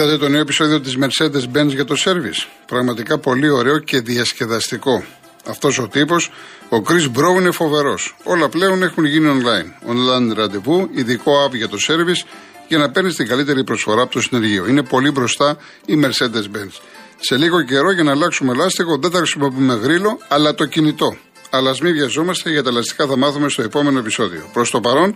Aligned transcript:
Είδατε 0.00 0.16
το 0.16 0.28
νέο 0.28 0.40
επεισόδιο 0.40 0.80
της 0.80 0.96
Mercedes-Benz 1.00 1.66
για 1.66 1.84
το 1.84 1.96
σερβις. 1.96 2.46
Πραγματικά 2.66 3.18
πολύ 3.18 3.48
ωραίο 3.50 3.78
και 3.78 4.00
διασκεδαστικό. 4.00 5.04
Αυτός 5.46 5.78
ο 5.78 5.88
τύπος, 5.88 6.30
ο 6.68 6.76
Chris 6.88 7.18
Bro, 7.18 7.38
είναι 7.38 7.50
φοβερός. 7.50 8.16
Όλα 8.22 8.48
πλέον 8.48 8.82
έχουν 8.82 9.04
γίνει 9.04 9.40
online. 9.42 9.90
Online 9.90 10.34
ραντεβού, 10.34 10.88
ειδικό 10.94 11.44
app 11.44 11.54
για 11.54 11.68
το 11.68 11.78
σερβις 11.78 12.24
για 12.68 12.78
να 12.78 12.90
παίρνεις 12.90 13.14
την 13.14 13.26
καλύτερη 13.26 13.64
προσφορά 13.64 14.02
από 14.02 14.12
το 14.12 14.20
συνεργείο. 14.20 14.66
Είναι 14.66 14.82
πολύ 14.82 15.10
μπροστά 15.10 15.56
η 15.86 16.00
Mercedes-Benz. 16.04 16.80
Σε 17.20 17.36
λίγο 17.36 17.62
καιρό 17.62 17.92
για 17.92 18.02
να 18.02 18.10
αλλάξουμε 18.10 18.54
λάστιχο 18.54 18.98
δεν 18.98 19.10
θα 19.10 19.18
χρησιμοποιούμε 19.18 19.74
γρήλο, 19.74 20.18
αλλά 20.28 20.54
το 20.54 20.66
κινητό. 20.66 21.16
Αλλά 21.50 21.70
ας 21.70 21.80
μην 21.80 21.92
βιαζόμαστε 21.92 22.50
για 22.50 22.62
τα 22.62 22.70
λαστικά 22.70 23.06
θα 23.06 23.16
μάθουμε 23.16 23.48
στο 23.48 23.62
επόμενο 23.62 23.98
επεισόδιο. 23.98 24.50
Προς 24.52 24.70
το 24.70 24.80
παρόν, 24.80 25.14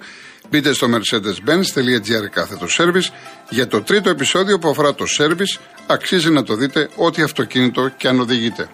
μπείτε 0.51 0.73
στο 0.73 0.87
mercedes-benz.gr 0.91 2.29
κάθετο 2.31 2.67
service 2.79 3.13
για 3.49 3.67
το 3.67 3.83
τρίτο 3.83 4.11
επεισόδιο 4.11 4.59
που 4.59 4.69
αφορά 4.69 4.95
το 4.95 5.05
service. 5.19 5.61
Αξίζει 5.87 6.31
να 6.31 6.43
το 6.43 6.55
δείτε 6.55 6.89
ό,τι 6.97 7.23
αυτοκίνητο 7.23 7.89
και 7.89 8.09
αν 8.09 8.21
οδηγείτε. 8.21 8.69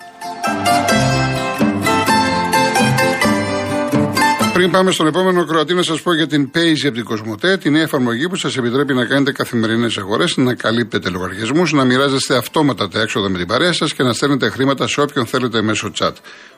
Πριν 4.52 4.70
πάμε 4.70 4.90
στον 4.90 5.06
επόμενο 5.06 5.44
Κροατή, 5.44 5.74
να 5.74 5.82
σας 5.82 6.02
πω 6.02 6.14
για 6.14 6.26
την 6.26 6.50
Paisy 6.54 6.86
από 6.86 6.94
την 6.94 7.04
Κοσμοτέ, 7.04 7.56
τη 7.56 7.70
νέα 7.70 7.82
εφαρμογή 7.82 8.28
που 8.28 8.36
σας 8.36 8.56
επιτρέπει 8.56 8.94
να 8.94 9.06
κάνετε 9.06 9.32
καθημερινές 9.32 9.98
αγορές, 9.98 10.36
να 10.36 10.54
καλύπτετε 10.54 11.10
λογαριασμούς, 11.10 11.72
να 11.72 11.84
μοιράζεστε 11.84 12.36
αυτόματα 12.36 12.88
τα 12.88 13.00
έξοδα 13.00 13.28
με 13.28 13.38
την 13.38 13.46
παρέα 13.46 13.72
σας 13.72 13.94
και 13.94 14.02
να 14.02 14.12
στέλνετε 14.12 14.50
χρήματα 14.50 14.86
σε 14.86 15.00
όποιον 15.00 15.26
θέλετε 15.26 15.62
μέσω 15.62 15.92
chat. 15.98 16.12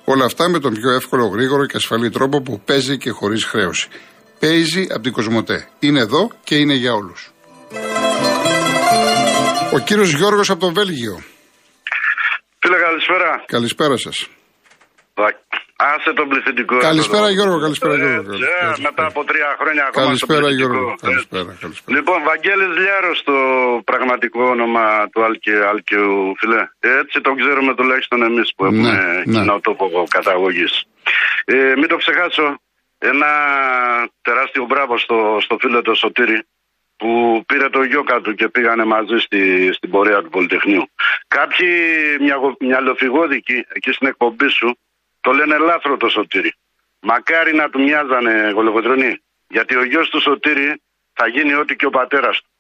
Όλα 0.05 0.25
αυτά 0.25 0.49
με 0.49 0.59
τον 0.59 0.75
πιο 0.75 0.91
εύκολο, 0.91 1.27
γρήγορο 1.27 1.67
και 1.67 1.77
ασφαλή 1.77 2.11
τρόπο 2.11 2.43
που 2.43 2.61
παίζει 2.61 2.99
και 2.99 3.11
χωρίς 3.11 3.45
χρέωση. 3.45 3.89
Paisy 4.41 4.87
από 4.91 5.03
την 5.03 5.13
Κοσμοτέ. 5.13 5.69
Είναι 5.79 6.01
εδώ 6.01 6.31
και 6.45 6.57
είναι 6.57 6.75
για 6.75 6.93
όλους. 6.93 7.33
Ο 9.73 9.79
κύριος 9.79 10.13
Γιώργος 10.13 10.51
από 10.51 10.61
το 10.61 10.73
Βέλγιο. 10.73 11.23
Φίλε, 12.59 12.77
καλησπέρα. 12.79 13.45
Καλησπέρα 13.47 13.97
σας. 13.97 14.29
Άσε 15.91 16.13
τον 16.13 16.29
πληθυντικό. 16.29 16.79
Καλησπέρα 16.79 17.31
Γιώργο, 17.31 17.59
καλησπέρα 17.61 17.97
Γιώργο. 17.97 18.33
Yeah, 18.33 18.79
μετά 18.87 19.07
από 19.07 19.25
τρία 19.25 19.57
χρόνια 19.61 19.85
ακόμα 19.87 20.07
Καλησπέρα 20.07 20.51
Γιώργο. 20.51 20.95
Καλησπέρα, 21.01 21.57
καλησπέρα. 21.61 21.97
Λοιπόν, 21.97 22.23
Βαγγέλης 22.23 22.71
Λιάρος 22.79 23.23
το 23.23 23.37
πραγματικό 23.85 24.43
όνομα 24.45 25.09
του 25.13 25.25
Άλκε, 25.25 25.55
Άλκαιου 25.71 26.35
φίλε. 26.39 26.63
Έτσι 27.01 27.21
το 27.21 27.35
ξέρουμε 27.35 27.75
τουλάχιστον 27.75 28.23
εμείς 28.23 28.53
που 28.57 28.65
έχουμε 28.65 28.91
ναι, 28.93 29.33
κοινό 29.33 29.55
ναι. 29.55 29.61
τόπο 29.61 30.05
καταγωγής. 30.09 30.85
Ε, 31.45 31.75
μην 31.77 31.89
το 31.89 31.97
ξεχάσω, 31.97 32.47
ένα 32.99 33.31
τεράστιο 34.23 34.65
μπράβο 34.65 34.99
στο, 34.99 35.39
στο 35.41 35.57
φίλο 35.61 35.83
του 35.83 35.97
Σωτήρη 35.97 36.39
που 36.97 37.43
πήρε 37.47 37.69
το 37.69 37.83
γιώκα 37.83 38.21
του 38.21 38.35
και 38.35 38.49
πήγανε 38.49 38.85
μαζί 38.85 39.19
στη, 39.19 39.73
στην 39.73 39.91
πορεία 39.91 40.23
του 40.23 40.29
Πολυτεχνείου. 40.29 40.85
Κάποιοι 41.29 41.69
μια, 42.21 42.37
μυαλοφυγόδικοι 42.61 43.67
εκεί 43.73 43.93
στην 43.93 44.07
εκπομπή 44.09 44.49
σου 44.49 44.77
το 45.25 45.31
λένε 45.39 45.57
λάθρο 45.69 45.97
το 45.97 46.09
Σωτήρι. 46.17 46.53
Μακάρι 47.11 47.53
να 47.61 47.67
του 47.71 47.79
μοιάζανε 47.87 48.35
γολογοτρονοί. 48.57 49.13
Γιατί 49.55 49.75
ο 49.77 49.85
γιος 49.91 50.09
του 50.13 50.21
Σωτήρι 50.27 50.71
θα 51.19 51.27
γίνει 51.35 51.55
ό,τι 51.55 51.73
και 51.77 51.87
ο 51.87 51.91
πατέρας 51.91 52.37
του. 52.43 52.51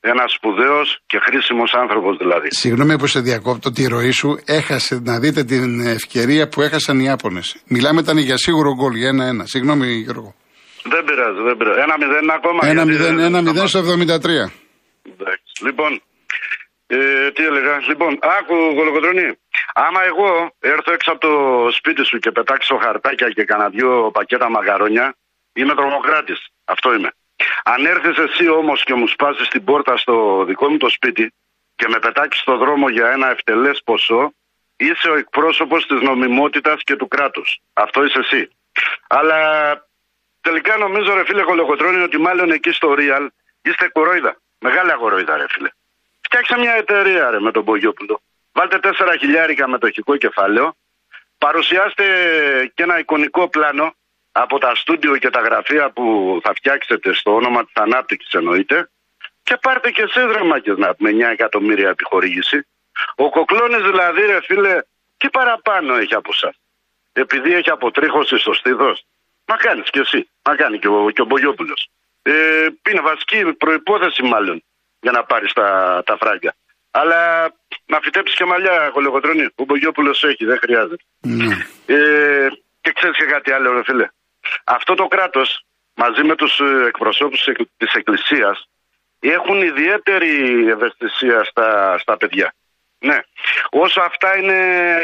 Ένας 0.00 0.32
σπουδαίος 0.32 0.88
και 1.06 1.18
χρήσιμος 1.26 1.70
άνθρωπος 1.82 2.16
δηλαδή. 2.16 2.48
Συγγνώμη 2.50 2.98
που 2.98 3.06
σε 3.06 3.20
διακόπτω 3.20 3.70
τη 3.70 3.86
ροή 3.86 4.10
σου. 4.10 4.38
Έχασε 4.44 5.00
να 5.04 5.18
δείτε 5.18 5.44
την 5.44 5.80
ευκαιρία 5.80 6.48
που 6.48 6.62
έχασαν 6.62 7.00
οι 7.00 7.10
Άπωνες. 7.10 7.62
Μιλάμε 7.66 8.00
ήταν 8.00 8.18
για 8.18 8.36
σίγουρο 8.36 8.74
γκολ 8.74 8.94
για 8.94 9.08
ένα-ένα. 9.08 9.44
Συγγνώμη, 9.46 9.86
Γιώργο. 9.86 10.34
Δεν 10.92 11.04
πειράζει, 11.04 11.40
δεν 11.42 11.56
πειράζει. 11.56 11.80
Ένα 11.80 11.96
μηδέν 11.98 12.30
ακόμα. 12.30 12.60
Ένα 12.66 12.84
μηδέν, 12.84 13.18
ένα 13.18 13.42
μηδέν 13.42 13.66
στο 13.68 13.78
73. 13.78 14.52
Λοιπόν, 15.62 16.02
ε, 16.92 17.30
τι 17.30 17.44
έλεγα; 17.44 17.78
Λοιπόν, 17.88 18.18
άκου 18.22 18.54
γολογοτρονή. 18.54 19.38
Άμα 19.74 20.04
εγώ 20.04 20.56
έρθω 20.58 20.92
έξω 20.92 21.10
από 21.12 21.20
το 21.20 21.68
σπίτι 21.70 22.04
σου 22.04 22.18
και 22.18 22.30
πετάξω 22.30 22.76
χαρτάκια 22.76 23.30
και 23.30 23.44
κανένα 23.44 23.68
δυο 23.68 24.10
πακέτα 24.10 24.50
μαγαρόνια, 24.50 25.16
είμαι 25.52 25.74
τρομοκράτης. 25.74 26.48
Αυτό 26.64 26.94
είμαι. 26.94 27.10
Αν 27.64 27.84
έρθεις 27.84 28.18
εσύ 28.18 28.48
όμως 28.48 28.84
και 28.84 28.94
μου 28.94 29.06
σπάσεις 29.06 29.48
την 29.48 29.64
πόρτα 29.64 29.96
στο 29.96 30.44
δικό 30.44 30.68
μου 30.68 30.76
το 30.76 30.88
σπίτι 30.88 31.32
και 31.74 31.88
με 31.88 31.98
πετάξεις 31.98 32.42
στο 32.42 32.56
δρόμο 32.56 32.88
για 32.88 33.10
ένα 33.10 33.30
ευτελές 33.30 33.80
ποσό, 33.84 34.32
είσαι 34.76 35.08
ο 35.08 35.16
εκπρόσωπος 35.16 35.86
της 35.86 36.00
νομιμότητας 36.00 36.82
και 36.82 36.96
του 36.96 37.08
κράτους. 37.08 37.58
Αυτό 37.72 38.04
είσαι 38.04 38.18
εσύ. 38.18 38.50
Αλλά 39.08 39.38
τελικά 40.40 40.76
νομίζω, 40.76 41.14
ρε 41.14 41.24
φίλε 41.24 41.42
Κολοκοτρόνη, 41.42 42.02
ότι 42.02 42.18
μάλλον 42.18 42.50
εκεί 42.50 42.70
στο 42.70 42.94
Real 42.98 43.26
είστε 43.62 43.88
κορόιδα. 43.88 44.36
Μεγάλη 44.58 44.92
αγορόιδα, 44.92 45.36
ρε 45.36 45.46
φίλε. 45.48 45.68
Φτιάξε 46.32 46.58
μια 46.58 46.72
εταιρεία, 46.72 47.30
ρε, 47.30 47.40
με 47.40 47.50
τον 47.50 47.64
Πογιόπουλο. 47.64 48.20
Βάλτε 48.52 48.78
τέσσερα 48.78 49.16
χιλιάρικα 49.16 49.68
μετοχικό 49.68 50.16
κεφάλαιο. 50.16 50.76
Παρουσιάστε 51.38 52.04
και 52.74 52.82
ένα 52.82 52.98
εικονικό 52.98 53.48
πλάνο 53.48 53.94
από 54.32 54.58
τα 54.58 54.74
στούντιο 54.74 55.16
και 55.16 55.30
τα 55.30 55.40
γραφεία 55.40 55.90
που 55.90 56.38
θα 56.42 56.52
φτιάξετε 56.54 57.14
στο 57.14 57.34
όνομα 57.34 57.64
της 57.64 57.72
ανάπτυξης 57.74 58.32
εννοείται 58.32 58.90
και 59.42 59.56
πάρτε 59.56 59.90
και 59.90 60.02
εσείς 60.02 60.24
ρε 60.24 60.44
μάκες 60.44 60.76
να 60.76 60.94
πούμε 60.94 61.10
9 61.10 61.20
εκατομμύρια 61.32 61.88
επιχορήγηση. 61.88 62.66
Ο 63.14 63.30
Κοκλώνης 63.30 63.82
δηλαδή 63.82 64.26
ρε 64.26 64.40
φίλε 64.42 64.78
τι 65.16 65.30
παραπάνω 65.30 65.94
έχει 65.94 66.14
από 66.14 66.30
εσάς. 66.32 66.54
Επειδή 67.12 67.54
έχει 67.54 67.70
αποτρίχωση 67.70 68.38
στο 68.38 68.52
στήθος. 68.52 69.04
Μα 69.44 69.56
κάνεις 69.56 69.90
και 69.90 70.00
εσύ. 70.00 70.30
Μα 70.42 70.54
κάνει 70.54 70.78
και 70.78 70.88
ο, 70.88 71.10
και 71.10 71.22
ο 71.22 71.24
Μπογιόπουλος. 71.24 71.88
Ε, 72.22 72.66
είναι 72.90 73.00
βασική 73.00 73.52
προϋπόθεση 73.52 74.22
μάλλον 74.22 74.62
για 75.00 75.12
να 75.12 75.24
πάρεις 75.24 75.52
τα, 75.52 76.02
τα 76.06 76.16
φράγκα. 76.16 76.54
Αλλά 76.90 77.52
να 77.86 78.00
φυτέψεις 78.00 78.36
και 78.36 78.44
μαλλιά, 78.44 78.90
κολοκοτρονή. 78.92 79.48
Ο 79.54 79.64
Μπογιόπουλος 79.64 80.24
έχει, 80.24 80.44
δεν 80.44 80.58
χρειάζεται. 80.58 81.04
Ναι. 81.20 81.56
Ε, 81.86 82.48
και 82.80 82.92
ξέρεις 82.92 83.16
και 83.16 83.24
κάτι 83.24 83.52
άλλο, 83.52 83.72
ρε 83.72 83.82
φίλε. 83.84 84.08
Αυτό 84.64 84.94
το 84.94 85.06
κράτος 85.06 85.64
μαζί 85.94 86.22
με 86.22 86.34
τους 86.36 86.60
ε, 86.60 86.84
εκπροσώπους 86.86 87.48
της 87.76 87.92
Εκκλησίας 87.92 88.68
έχουν 89.20 89.62
ιδιαίτερη 89.62 90.66
ευαισθησία 90.68 91.44
στα, 91.44 91.98
στα 91.98 92.16
παιδιά. 92.16 92.54
Ναι. 92.98 93.18
Όσο 93.70 94.00
αυτά 94.00 94.36
είναι, 94.36 94.54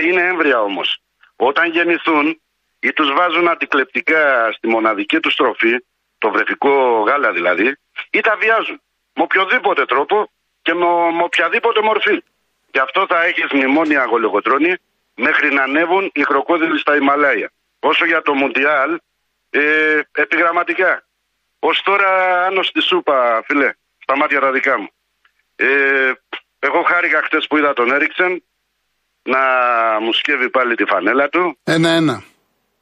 είναι 0.03 0.23
έμβρια 0.23 0.61
όμως. 0.61 0.99
Όταν 1.37 1.71
γεννηθούν 1.71 2.41
ή 2.81 2.93
τους 2.93 3.12
βάζουν 3.12 3.49
αντικλεπτικά 3.49 4.53
στη 4.53 4.69
μοναδική 4.69 5.21
τους 5.21 5.33
στροφή, 5.33 5.79
το 6.19 6.31
βρεφικό 6.31 7.01
γάλα 7.01 7.33
δηλαδή, 7.33 7.77
ή 8.11 8.21
τα 8.21 8.37
βιάζουν. 8.37 8.81
Με 9.16 9.22
οποιοδήποτε 9.22 9.84
τρόπο 9.84 10.31
και 10.62 10.75
με, 10.75 10.87
με 11.16 11.22
οποιαδήποτε 11.22 11.81
μορφή. 11.82 12.16
Γι' 12.72 12.82
αυτό 12.87 13.06
θα 13.09 13.25
έχεις 13.25 13.47
μνημόνια 13.53 14.03
αγωλογοτρόνη 14.03 14.72
μέχρι 15.15 15.54
να 15.54 15.62
ανέβουν 15.62 16.10
οι 16.15 16.22
κροκόδιλοι 16.22 16.78
στα 16.78 16.97
Ιμαλάια. 16.97 17.50
Όσο 17.81 18.05
για 18.06 18.22
το 18.22 18.34
Μουντιάλ, 18.34 18.99
ε, 19.50 20.00
επιγραμματικά. 20.12 20.93
Ω 21.59 21.71
τώρα 21.84 22.09
άνω 22.47 22.62
στη 22.62 22.81
σούπα, 22.82 23.43
φίλε, 23.47 23.72
στα 23.99 24.16
μάτια 24.16 24.41
τα 24.41 24.50
δικά 24.53 24.78
μου. 24.78 24.88
Ε, 25.56 26.12
εγώ 26.59 26.82
χάρηκα 26.82 27.22
χτες 27.22 27.47
που 27.47 27.56
είδα 27.56 27.72
τον 27.72 27.93
Έριξεν 27.93 28.43
να 29.22 29.41
μου 30.00 30.12
σκεύει 30.12 30.50
πάλι 30.50 30.75
τη 30.75 30.84
φανέλα 30.84 31.28
του. 31.28 31.59
Ένα-ένα. 31.65 32.22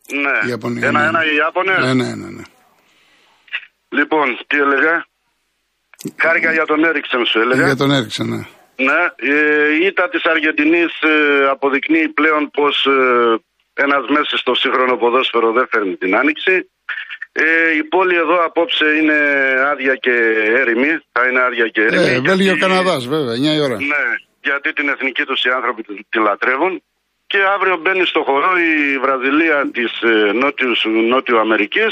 Ναι. 0.08 0.86
Ένα-ένα 0.86 1.24
οι 1.24 1.34
Ιάπωνες. 1.34 1.76
Ένα-ένα, 1.76 2.30
ναι. 2.30 2.42
Λοιπόν, 3.88 4.38
τι 4.46 4.56
έλεγα; 4.56 5.06
Χάρηκα 6.22 6.52
για 6.52 6.66
τον 6.70 6.84
Έριξεν 6.84 7.24
σου 7.30 7.38
έλεγα. 7.40 7.64
Για 7.64 7.76
τον 7.76 7.90
Έριξεν, 7.90 8.26
ναι. 8.32 8.42
Ναι, 8.88 9.00
η 9.82 9.86
ήττα 9.86 10.08
της 10.08 10.22
Αργεντινής 10.32 10.92
ε, 11.00 11.14
αποδεικνύει 11.54 12.08
πλέον 12.18 12.42
πως 12.56 12.86
ε, 12.86 13.82
ένας 13.84 14.04
μέσα 14.16 14.34
στο 14.42 14.52
σύγχρονο 14.54 14.96
ποδόσφαιρο 14.96 15.52
δεν 15.52 15.66
φέρνει 15.70 15.96
την 15.96 16.16
άνοιξη. 16.16 16.54
Ε, 17.32 17.46
η 17.80 17.82
πόλη 17.94 18.16
εδώ 18.24 18.36
απόψε 18.48 18.86
είναι 18.98 19.18
άδεια 19.70 19.94
και 20.04 20.14
έρημη. 20.62 20.92
Θα 21.14 21.22
είναι 21.26 21.40
άδεια 21.48 21.66
και 21.74 21.80
έρημη. 21.88 22.10
Ε, 22.14 22.20
Βέλγιο 22.28 22.56
Καναδάς, 22.64 23.02
βέβαια, 23.14 23.34
9 23.34 23.58
η 23.58 23.60
ώρα. 23.66 23.76
Ναι, 23.92 24.04
γιατί 24.48 24.68
την 24.78 24.88
εθνική 24.88 25.24
τους 25.28 25.40
οι 25.44 25.50
άνθρωποι 25.58 25.82
τη 26.12 26.18
λατρεύουν. 26.26 26.82
Και 27.26 27.38
αύριο 27.54 27.76
μπαίνει 27.82 28.06
στο 28.12 28.20
χορό 28.28 28.50
η 28.70 28.98
Βραζιλία 29.04 29.58
της 29.76 29.92
ε, 30.02 30.12
Νότιου 31.12 31.38
Αμερική 31.38 31.86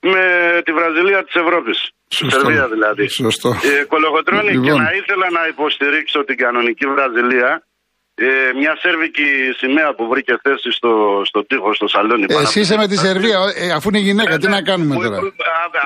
με 0.00 0.24
τη 0.64 0.72
Βραζιλία 0.72 1.24
της 1.24 1.34
Ευρώπης. 1.34 1.78
Σωστό. 2.08 2.40
Σερβία 2.40 2.68
δηλαδή. 2.68 3.08
Σωστό. 3.08 3.48
Ε, 3.48 3.84
Κολογοτρώνη 3.84 4.50
λοιπόν. 4.50 4.64
και 4.64 4.72
να 4.72 4.90
ήθελα 5.00 5.26
να 5.30 5.46
υποστηρίξω 5.46 6.24
την 6.24 6.36
κανονική 6.36 6.86
Βραζιλία. 6.86 7.64
Ε, 8.14 8.52
μια 8.60 8.76
σερβική 8.80 9.30
σημαία 9.56 9.94
που 9.94 10.08
βρήκε 10.08 10.34
θέση 10.42 10.70
στο, 10.78 11.22
στο 11.24 11.44
τείχος, 11.44 11.76
στο 11.76 11.88
σαλόνι. 11.88 12.26
Ε, 12.28 12.34
εσύ 12.42 12.60
είσαι 12.60 12.76
με 12.76 12.86
τη 12.86 12.96
Σερβία, 12.96 13.38
ε, 13.56 13.70
αφού 13.70 13.88
είναι 13.88 13.98
γυναίκα, 13.98 14.38
τι 14.38 14.48
να 14.48 14.62
κάνουμε 14.62 14.94
τώρα; 14.94 15.18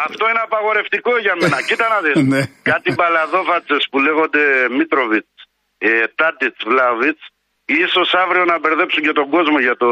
Αυτό 0.09 0.29
είναι 0.31 0.43
απαγορευτικό 0.49 1.19
για 1.19 1.35
μένα. 1.41 1.63
Κοίτα 1.63 1.87
να 1.89 1.99
δεις. 2.05 2.23
Ναι. 2.33 2.43
Κάτι 2.63 2.93
μπαλαδόφατσες 2.95 3.87
που 3.91 3.99
λέγονται 3.99 4.43
Μίτροβιτς, 4.77 5.35
ε, 5.79 5.89
Τάτιτς, 6.15 6.61
Βλάβιτς, 6.67 7.23
Ίσως 7.67 8.09
αύριο 8.23 8.45
να 8.45 8.57
μπερδέψουν 8.61 9.03
και 9.07 9.13
τον 9.21 9.27
κόσμο 9.35 9.59
για 9.67 9.77
το 9.83 9.89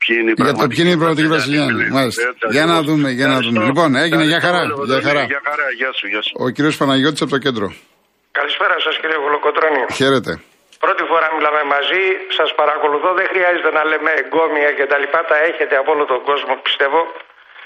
ποιοι 0.00 0.14
είναι 0.20 0.30
οι 0.30 0.34
Για 0.46 0.54
το 0.60 0.66
ποιοι 0.70 0.80
είναι 0.82 0.94
οι 0.94 1.00
πραγματικοί 1.02 1.28
Βασιλιάνοι. 1.38 1.82
Για 2.56 2.64
να 2.72 2.76
δούμε, 2.86 3.08
για 3.20 3.26
να 3.32 3.38
δούμε. 3.44 3.64
Λοιπόν, 3.68 3.90
έγινε, 4.04 4.24
για 4.32 4.40
χαρά. 4.46 4.62
Για 4.90 5.00
χαρά. 5.06 5.22
Για 5.32 5.42
χαρά, 5.48 5.66
γεια 5.78 5.90
σου, 5.98 6.06
γεια 6.12 6.22
σου. 6.26 6.32
Ο 6.44 6.46
κύριος 6.54 6.76
Παναγιώτης 6.80 7.20
από 7.24 7.30
το 7.36 7.38
κέντρο. 7.44 7.66
Καλησπέρα 8.38 8.76
σας 8.84 8.94
κύριε 9.00 9.18
Γολοκοτρόνη. 9.24 9.82
Χαίρετε. 10.00 10.32
Πρώτη 10.84 11.02
φορά 11.10 11.26
μιλάμε 11.36 11.62
μαζί, 11.74 12.02
σας 12.38 12.50
παρακολουθώ, 12.60 13.08
δεν 13.18 13.26
χρειάζεται 13.32 13.70
να 13.78 13.82
λέμε 13.90 14.10
εγκόμια 14.22 14.70
και 14.78 14.84
τα 14.92 14.96
λοιπά, 15.02 15.20
τα 15.30 15.36
έχετε 15.48 15.74
από 15.82 15.90
όλο 15.94 16.04
τον 16.12 16.20
κόσμο 16.28 16.52
πιστεύω. 16.66 17.00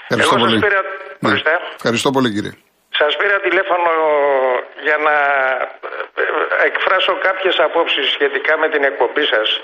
Ευχαριστώ 0.03 0.35
Εγώ 0.35 0.43
πολύ. 0.43 0.55
σας 0.57 0.63
πήρα... 0.65 0.81
Ναι. 1.23 1.29
Ορίστε. 1.29 1.53
Ευχαριστώ 1.79 2.09
πολύ 2.15 2.29
κύριε. 2.35 2.53
Σας 3.01 3.15
πήρα 3.15 3.39
τηλέφωνο 3.39 3.91
για 4.81 4.97
να 4.97 5.15
ε, 6.17 6.63
ε, 6.63 6.65
εκφράσω 6.65 7.13
κάποιες 7.27 7.59
απόψεις 7.59 8.11
σχετικά 8.11 8.57
με 8.57 8.69
την 8.69 8.83
εκπομπή 8.83 9.25
σας. 9.25 9.61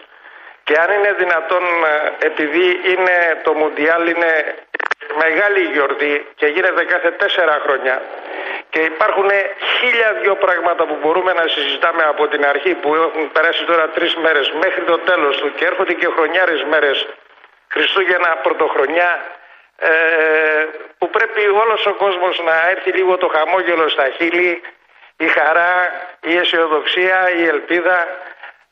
Και 0.64 0.76
αν 0.84 0.90
είναι 0.92 1.14
δυνατόν 1.18 1.64
ε, 1.64 2.26
επειδή 2.26 2.66
είναι 2.92 3.42
το 3.44 3.54
Μουντιάλ 3.54 4.08
είναι 4.08 4.56
μεγάλη 5.24 5.62
γιορτή 5.74 6.28
και 6.36 6.46
γίνεται 6.46 6.84
κάθε 6.84 7.12
τέσσερα 7.12 7.62
χρόνια 7.64 8.02
και 8.70 8.80
υπάρχουν 8.80 9.30
χίλια 9.78 10.14
δυο 10.22 10.36
πράγματα 10.36 10.84
που 10.86 10.98
μπορούμε 11.02 11.34
να 11.34 11.48
συζητάμε 11.48 12.04
από 12.04 12.28
την 12.28 12.46
αρχή 12.46 12.74
που 12.74 12.96
έχουν 12.96 13.32
περάσει 13.32 13.64
τώρα 13.64 13.90
τρεις 13.90 14.16
μέρες 14.16 14.52
μέχρι 14.52 14.84
το 14.84 14.98
τέλος 14.98 15.38
του 15.38 15.54
και 15.56 15.66
έρχονται 15.66 15.94
και 15.94 16.08
χρονιάρες 16.16 16.64
μέρες 16.64 17.08
Χριστούγεννα, 17.68 18.38
Πρωτοχρονιά 18.44 19.12
ε, 19.80 19.90
που 20.98 21.10
πρέπει 21.10 21.48
όλος 21.48 21.86
ο 21.86 21.94
κόσμος 21.94 22.42
να 22.46 22.70
έρθει 22.70 22.92
λίγο 22.92 23.18
το 23.18 23.28
χαμόγελο 23.28 23.88
στα 23.88 24.10
χείλη, 24.10 24.62
η 25.18 25.28
χαρά, 25.28 25.74
η 26.22 26.38
αισιοδοξία, 26.38 27.30
η 27.30 27.44
ελπίδα 27.48 28.08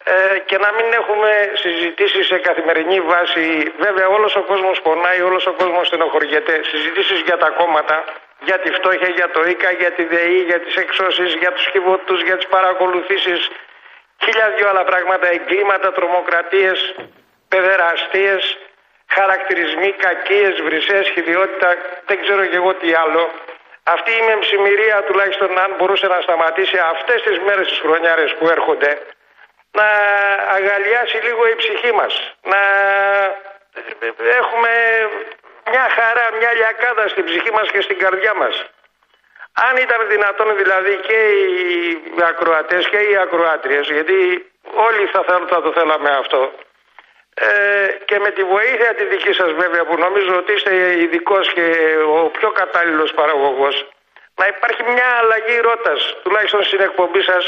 ε, 0.03 0.39
και 0.39 0.57
να 0.57 0.71
μην 0.71 0.93
έχουμε 0.93 1.51
συζητήσεις 1.53 2.25
σε 2.27 2.37
καθημερινή 2.37 2.99
βάση. 3.01 3.73
Βέβαια 3.77 4.07
όλος 4.07 4.35
ο 4.35 4.41
κόσμος 4.41 4.81
πονάει, 4.81 5.21
όλος 5.21 5.45
ο 5.45 5.51
κόσμος 5.51 5.87
στενοχωριέται. 5.87 6.59
Συζητήσεις 6.63 7.19
για 7.19 7.37
τα 7.37 7.49
κόμματα, 7.49 8.03
για 8.39 8.59
τη 8.59 8.71
φτώχεια, 8.71 9.07
για 9.07 9.29
το 9.29 9.43
ΙΚΑ, 9.43 9.71
για 9.71 9.91
τη 9.91 10.03
ΔΕΗ, 10.03 10.41
για 10.49 10.59
τις 10.59 10.75
εξώσεις, 10.75 11.33
για 11.33 11.51
τους 11.51 11.69
κυβωτούς, 11.71 12.21
για 12.21 12.35
τις 12.35 12.47
παρακολουθήσεις. 12.47 13.49
Χίλια 14.23 14.49
δυο 14.55 14.69
άλλα 14.69 14.83
πράγματα, 14.83 15.27
εγκλήματα, 15.27 15.91
τρομοκρατίες, 15.91 16.95
παιδεραστίες, 17.47 18.57
χαρακτηρισμοί, 19.13 19.91
κακίες, 19.91 20.61
βρυσές, 20.61 21.09
χειδιότητα, 21.09 21.75
δεν 22.05 22.21
ξέρω 22.21 22.45
και 22.45 22.55
εγώ 22.55 22.73
τι 22.73 22.93
άλλο. 22.93 23.29
Αυτή 23.83 24.11
η 24.11 24.21
μεμψημυρία 24.21 25.03
τουλάχιστον 25.03 25.57
αν 25.59 25.73
μπορούσε 25.77 26.07
να 26.07 26.21
σταματήσει 26.21 26.77
αυτές 26.77 27.21
τις 27.21 27.39
μέρες 27.39 27.67
τις 27.67 27.79
χρονιάρες 27.79 28.33
που 28.33 28.49
έρχονται 28.49 29.01
να 29.71 29.87
αγαλιάσει 30.57 31.17
λίγο 31.17 31.47
η 31.47 31.55
ψυχή 31.55 31.91
μας. 31.91 32.35
Να 32.43 32.59
έχουμε 34.39 34.69
μια 35.71 35.87
χαρά, 35.89 36.25
μια 36.39 36.53
λιακάδα 36.53 37.07
στην 37.07 37.23
ψυχή 37.25 37.51
μας 37.51 37.71
και 37.71 37.81
στην 37.81 37.97
καρδιά 37.97 38.33
μας. 38.33 38.65
Αν 39.69 39.77
ήταν 39.77 40.07
δυνατόν 40.07 40.57
δηλαδή 40.57 40.95
και 41.07 41.13
οι 41.13 42.23
ακροατές 42.23 42.87
και 42.87 42.97
οι 42.97 43.17
ακροάτριες, 43.17 43.87
γιατί 43.89 44.51
όλοι 44.73 45.05
θα, 45.05 45.23
θέλ- 45.27 45.47
θα 45.49 45.61
το 45.61 45.71
θέλαμε 45.71 46.09
αυτό, 46.09 46.53
ε, 47.43 47.47
και 48.09 48.17
με 48.23 48.29
τη 48.35 48.43
βοήθεια 48.53 48.89
τη 48.97 49.03
δική 49.13 49.33
σας 49.39 49.49
βέβαια 49.61 49.83
που 49.87 49.95
νομίζω 50.05 50.31
ότι 50.41 50.51
είστε 50.55 50.71
ειδικός 51.03 51.45
και 51.55 51.65
ο 52.17 52.19
πιο 52.37 52.49
κατάλληλος 52.59 53.11
παραγωγός 53.19 53.75
να 54.39 54.45
υπάρχει 54.53 54.81
μια 54.93 55.09
αλλαγή 55.21 55.57
ρότας 55.67 55.99
τουλάχιστον 56.23 56.61
στην 56.69 56.81
εκπομπή 56.87 57.21
σας 57.31 57.43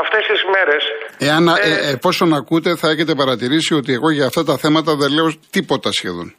αυτές 0.00 0.22
τις 0.30 0.40
μέρες 0.54 0.82
Εάν, 1.28 1.44
Ε, 1.48 1.52
ε, 1.62 1.90
εφόσον 1.96 2.28
ακούτε, 2.40 2.70
θα 2.76 2.88
έχετε 2.92 3.14
παρατηρήσει 3.14 3.74
ότι 3.74 3.92
εγώ 3.92 4.10
για 4.10 4.26
αυτά 4.26 4.42
τα 4.44 4.56
θέματα 4.62 4.94
δεν 4.94 5.10
λέω 5.16 5.28
τίποτα 5.50 5.90
σχεδόν. 5.92 6.34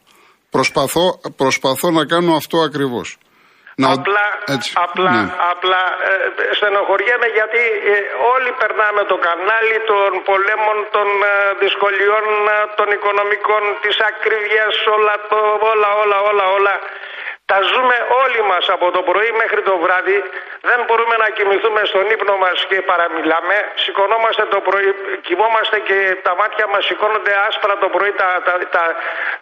Προσπαθώ, 0.50 1.20
προσπαθώ 1.36 1.90
να 1.90 2.04
κάνω 2.06 2.32
αυτό 2.34 2.58
ακριβώς. 2.68 3.18
Να, 3.82 3.88
Απλά, 3.98 4.26
έτσι, 4.54 4.70
απλά, 4.86 5.12
ναι. 5.16 5.24
απλά 5.52 5.82
ε, 6.08 6.54
στενοχωριέμαι 6.58 7.28
γιατί 7.38 7.62
ε, 7.92 7.96
όλοι 8.34 8.50
περνάμε 8.60 9.02
το 9.12 9.16
κανάλι 9.26 9.76
των 9.90 10.10
πολέμων, 10.28 10.76
των 10.96 11.08
ε, 11.32 11.34
δυσκολιών, 11.62 12.26
ε, 12.54 12.58
των 12.78 12.88
οικονομικών, 12.96 13.62
της 13.82 13.96
ακρίβειας, 14.10 14.74
όλα, 14.96 15.14
το, 15.30 15.38
όλα, 15.72 15.90
όλα, 16.02 16.18
όλα, 16.30 16.44
όλα. 16.56 16.74
Τα 17.52 17.58
ζούμε 17.72 17.96
όλοι 18.22 18.40
μας 18.50 18.64
από 18.76 18.86
το 18.96 19.00
πρωί 19.08 19.30
μέχρι 19.42 19.60
το 19.68 19.74
βράδυ. 19.84 20.18
Δεν 20.70 20.78
μπορούμε 20.86 21.16
να 21.22 21.28
κοιμηθούμε 21.36 21.80
στον 21.90 22.04
ύπνο 22.14 22.34
μας 22.44 22.58
και 22.70 22.78
παραμιλάμε. 22.90 23.56
Σηκωνόμαστε 23.84 24.44
το 24.54 24.58
πρωί, 24.68 24.88
κοιμόμαστε 25.26 25.76
και 25.88 25.98
τα 26.26 26.32
μάτια 26.40 26.66
μας 26.72 26.82
σηκώνονται 26.88 27.34
άσπρα 27.46 27.74
το 27.82 27.88
πρωί. 27.94 28.12
Τα, 28.20 28.28
τα, 28.46 28.54
τα, 28.74 28.84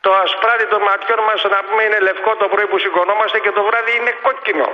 το 0.04 0.10
ασπράδι 0.24 0.66
των 0.72 0.80
ματιών 0.88 1.20
μας 1.28 1.40
να 1.54 1.60
πούμε 1.66 1.82
είναι 1.86 1.98
λευκό 2.08 2.30
το 2.42 2.46
πρωί 2.52 2.66
που 2.70 2.78
σηκωνόμαστε 2.84 3.38
και 3.44 3.52
το 3.58 3.62
βράδυ 3.68 3.92
είναι 3.98 4.12
κόκκινο. 4.26 4.68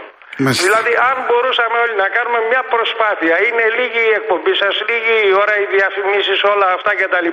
Μάλιστα. 0.45 0.63
Δηλαδή 0.67 0.93
αν 1.11 1.17
μπορούσαμε 1.27 1.77
όλοι 1.85 1.97
να 2.05 2.09
κάνουμε 2.17 2.41
μια 2.51 2.63
προσπάθεια, 2.75 3.35
είναι 3.47 3.65
λίγη 3.79 4.03
η 4.11 4.15
εκπομπή 4.21 4.55
σας, 4.63 4.75
λίγη 4.89 5.17
η 5.31 5.33
ώρα, 5.43 5.55
οι 5.61 5.67
διαφημίσεις, 5.77 6.39
όλα 6.53 6.69
αυτά 6.77 6.91
κτλ. 6.99 7.29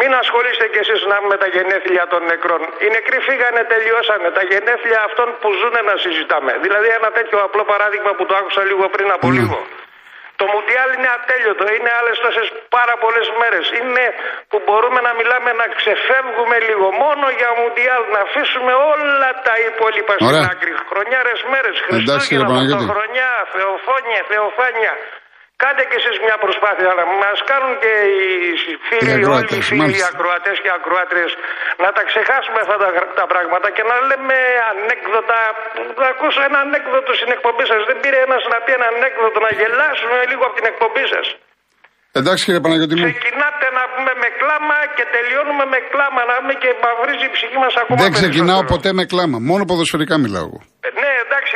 Μην 0.00 0.10
ασχολείστε 0.22 0.66
κι 0.72 0.80
εσείς 0.84 1.00
να 1.10 1.16
με 1.30 1.36
τα 1.42 1.48
γενέθλια 1.54 2.04
των 2.12 2.20
νεκρών. 2.30 2.62
Οι 2.82 2.88
νεκροί 2.96 3.18
φύγανε, 3.28 3.60
τελειώσανε. 3.72 4.28
Τα 4.38 4.42
γενέθλια 4.50 5.00
αυτών 5.08 5.28
που 5.40 5.48
ζουν 5.60 5.76
να 5.90 5.94
συζητάμε. 6.04 6.52
Δηλαδή 6.64 6.88
ένα 6.98 7.08
τέτοιο 7.18 7.38
απλό 7.46 7.62
παράδειγμα 7.72 8.10
που 8.16 8.24
το 8.28 8.34
άκουσα 8.40 8.62
λίγο 8.70 8.84
πριν 8.94 9.08
από 9.16 9.26
Ναι. 9.30 9.34
λίγο. 9.38 9.58
Το 10.40 10.46
Μουντιάλ 10.54 10.88
είναι 10.96 11.10
ατέλειωτο, 11.18 11.64
είναι 11.76 11.90
άλλες 11.98 12.16
τόσες 12.24 12.46
πάρα 12.76 12.94
πολλές 13.02 13.26
μέρες. 13.40 13.64
Είναι 13.78 14.04
που 14.50 14.58
μπορούμε 14.66 15.00
να 15.08 15.12
μιλάμε 15.18 15.50
να 15.60 15.66
ξεφεύγουμε 15.78 16.56
λίγο 16.68 16.86
μόνο 17.04 17.24
για 17.38 17.50
Μουντιάλ, 17.60 18.02
να 18.14 18.20
αφήσουμε 18.26 18.72
όλα 18.92 19.30
τα 19.46 19.54
υπόλοιπα 19.68 20.12
στην 20.18 20.26
Ωραία. 20.30 20.48
άκρη. 20.52 20.72
Χρονιάρες 20.90 21.40
μέρες, 21.52 21.74
Εντάξει, 21.80 21.92
κύριε 21.92 22.06
Χριστούγεννα, 22.16 22.46
Παναγιώτη. 22.50 22.76
Πρωτοχρονιά, 22.78 23.30
Θεοφόνια, 23.54 24.20
Θεοφάνια. 24.30 24.92
Κάντε 25.62 25.82
και 25.90 25.96
εσείς 26.00 26.16
μια 26.26 26.36
προσπάθεια 26.44 26.90
να 27.00 27.04
μας 27.22 27.38
κάνουν 27.50 27.72
και 27.82 27.92
οι 28.14 28.20
φίλοι, 28.88 29.10
Οι 29.10 29.12
όλοι 29.12 29.20
οι 29.20 29.24
ακροατές, 29.24 29.64
φίλοι, 29.68 29.78
οι 29.78 29.82
μάλιστα. 29.82 30.08
ακροατές 30.14 30.56
και 30.64 30.70
ακροάτριες 30.78 31.32
να 31.84 31.88
τα 31.96 32.02
ξεχάσουμε 32.10 32.58
αυτά 32.64 32.76
τα, 32.82 32.88
τα 33.20 33.26
πράγματα 33.32 33.68
και 33.76 33.84
να 33.90 33.96
λέμε 34.08 34.36
ανέκδοτα. 34.70 35.38
Θα 36.00 36.06
ακούσω 36.14 36.40
ένα 36.48 36.58
ανέκδοτο 36.66 37.10
στην 37.20 37.30
εκπομπή 37.36 37.64
σας. 37.70 37.80
Δεν 37.88 37.96
πήρε 38.02 38.18
ένας 38.26 38.42
να 38.52 38.58
πει 38.64 38.70
ένα 38.78 38.86
ανέκδοτο, 38.94 39.38
να 39.46 39.50
γελάσουμε 39.58 40.16
λίγο 40.30 40.42
από 40.48 40.54
την 40.60 40.66
εκπομπή 40.72 41.04
σας. 41.14 41.26
Εντάξει 42.18 42.44
κύριε 42.44 42.60
Παναγιώτη 42.64 42.94
μου. 43.00 43.06
Ξεκινάτε 43.12 43.66
να 43.78 43.84
πούμε 43.94 44.12
με 44.22 44.28
κλάμα 44.40 44.76
και 44.96 45.04
τελειώνουμε 45.14 45.64
με 45.72 45.78
κλάμα. 45.92 46.20
Να 46.30 46.34
πούμε 46.40 46.54
και 46.62 46.70
μαυρίζει 46.84 47.26
η 47.30 47.32
ψυχή 47.36 47.58
μας 47.64 47.74
ακόμα 47.82 47.96
Δεν 48.02 48.12
ξεκινάω 48.18 48.60
περισσότερο. 48.60 48.74
ποτέ 48.74 48.90
με 48.98 49.04
κλάμα. 49.12 49.36
Μόνο 49.50 49.62
ποδοσφαιρικά 49.70 50.14
μιλάω 50.24 50.44
εγώ. 50.48 50.60
Ε, 50.86 50.88
Ναι, 51.02 51.10
εντάξει, 51.24 51.54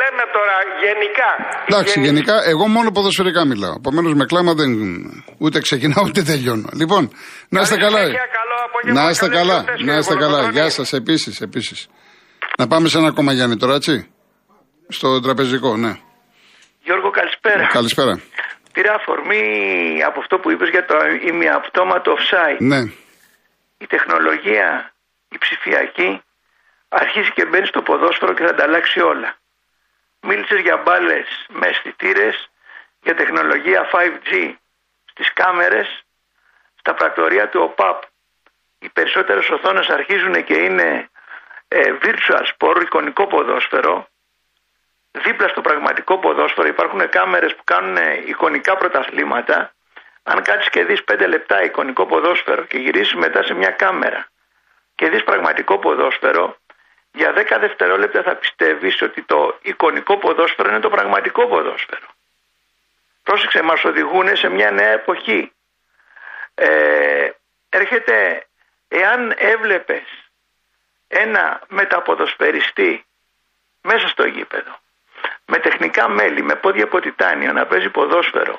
λέμε 0.00 0.24
τώρα 0.36 0.56
γενικά. 0.84 1.30
Εντάξει, 1.68 1.92
Γενι- 1.94 2.06
γενικά 2.08 2.34
εγώ 2.52 2.64
μόνο 2.76 2.88
ποδοσφαιρικά 2.96 3.40
μιλάω. 3.52 3.74
Επομένως 3.82 4.12
με 4.20 4.24
κλάμα 4.30 4.52
δεν. 4.60 4.70
ούτε 5.44 5.56
ξεκινάω 5.66 6.02
ούτε 6.08 6.20
τελειώνω. 6.30 6.68
Λοιπόν, 6.80 7.02
να 7.54 7.60
είστε 7.62 7.74
Καλή 7.76 7.84
καλά. 7.86 7.98
συνέχεια, 8.04 8.26
καλό 8.38 8.54
απόγευμα, 8.66 9.02
Να 9.02 9.08
είστε 9.10 9.26
καλές 9.26 9.38
καλά. 9.40 9.52
γιορτές, 9.54 9.74
Να 9.78 9.84
κύριε 9.84 9.98
είστε 10.02 10.14
καλά. 10.14 10.26
Κολοκοτρώνη. 10.26 10.58
Γεια 10.58 10.68
σας 10.78 10.88
επίσης. 11.00 11.34
Επίσης. 11.48 11.78
Να 12.60 12.64
πάμε 12.72 12.86
σε 12.88 12.96
ένα 13.00 13.08
ακόμα 13.12 13.30
Γιάννη 13.36 13.56
τώρα, 13.62 13.74
έτσι; 13.80 13.94
Στο 14.88 15.20
τραπεζικό, 15.20 15.76
ναι. 15.76 15.92
Γιώργο, 16.86 17.10
καλησπέρα. 17.10 17.66
Καλησπέρα. 17.78 18.14
Πήρα 18.76 18.94
αφορμή 18.94 20.02
από 20.04 20.20
αυτό 20.20 20.38
που 20.38 20.50
είπες 20.50 20.68
για 20.68 20.84
το 20.84 20.96
ημιαυτόματο 21.22 22.16
offside. 22.16 22.56
Ναι. 22.58 22.80
Η 23.78 23.86
τεχνολογία, 23.86 24.92
η 25.28 25.38
ψηφιακή, 25.38 26.22
αρχίζει 26.88 27.32
και 27.32 27.44
μπαίνει 27.44 27.66
στο 27.66 27.82
ποδόσφαιρο 27.82 28.34
και 28.34 28.46
θα 28.46 28.54
τα 28.54 28.62
αλλάξει 28.62 29.00
όλα. 29.00 29.36
Μίλησες 30.20 30.60
για 30.60 30.76
μπάλες 30.76 31.46
με 31.48 31.66
αισθητήρες, 31.66 32.50
για 33.02 33.14
τεχνολογία 33.14 33.90
5G 33.92 34.54
στις 35.04 35.32
κάμερες, 35.32 36.04
στα 36.74 36.94
πρακτορία 36.94 37.48
του 37.48 37.60
ΟΠΑΠ. 37.62 38.02
Οι 38.78 38.88
περισσότερες 38.88 39.48
οθόνες 39.48 39.88
αρχίζουν 39.88 40.44
και 40.44 40.54
είναι 40.54 41.10
ε, 41.68 41.92
virtual 42.02 42.44
sport, 42.56 42.82
εικονικό 42.82 43.26
ποδόσφαιρο, 43.26 44.08
δίπλα 45.24 45.48
στο 45.48 45.60
πραγματικό 45.60 46.18
ποδόσφαιρο 46.18 46.66
υπάρχουν 46.66 47.08
κάμερες 47.08 47.54
που 47.54 47.64
κάνουν 47.64 47.96
εικονικά 48.26 48.76
πρωταθλήματα. 48.76 49.70
Αν 50.22 50.42
κάτσεις 50.42 50.70
και 50.70 50.84
δεις 50.84 51.04
5 51.12 51.26
λεπτά 51.28 51.62
εικονικό 51.62 52.06
ποδόσφαιρο 52.06 52.64
και 52.64 52.78
γυρίσεις 52.78 53.14
μετά 53.14 53.42
σε 53.42 53.54
μια 53.54 53.70
κάμερα 53.70 54.28
και 54.94 55.08
δεις 55.08 55.24
πραγματικό 55.24 55.78
ποδόσφαιρο, 55.78 56.56
για 57.12 57.32
10 57.32 57.56
δευτερόλεπτα 57.60 58.22
θα 58.22 58.34
πιστεύεις 58.34 59.02
ότι 59.02 59.22
το 59.22 59.58
εικονικό 59.62 60.18
ποδόσφαιρο 60.18 60.68
είναι 60.68 60.80
το 60.80 60.90
πραγματικό 60.90 61.46
ποδόσφαιρο. 61.46 62.06
Πρόσεξε, 63.22 63.62
μας 63.62 63.84
οδηγούν 63.84 64.36
σε 64.36 64.48
μια 64.48 64.70
νέα 64.70 64.92
εποχή. 64.92 65.52
Ε, 66.54 67.30
έρχεται, 67.68 68.46
εάν 68.88 69.34
έβλεπες 69.36 70.02
ένα 71.08 71.62
μεταποδοσφαιριστή 71.68 73.04
μέσα 73.82 74.08
στο 74.08 74.24
γήπεδο, 74.26 74.78
με 75.46 75.58
τεχνικά 75.58 76.04
μέλη, 76.08 76.42
με 76.42 76.54
πόδια 76.62 76.84
από 76.84 76.98
τιτάνιο 77.00 77.52
να 77.52 77.66
παίζει 77.66 77.90
ποδόσφαιρο, 77.96 78.54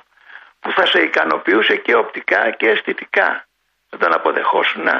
που 0.61 0.69
θα 0.71 0.85
σε 0.85 0.99
ικανοποιούσε 1.09 1.75
και 1.75 1.93
οπτικά 1.95 2.41
και 2.57 2.67
αισθητικά, 2.69 3.29
θα 3.89 3.97
τον 3.97 4.11
αποδεχόσουν 4.13 4.83
να. 4.83 4.97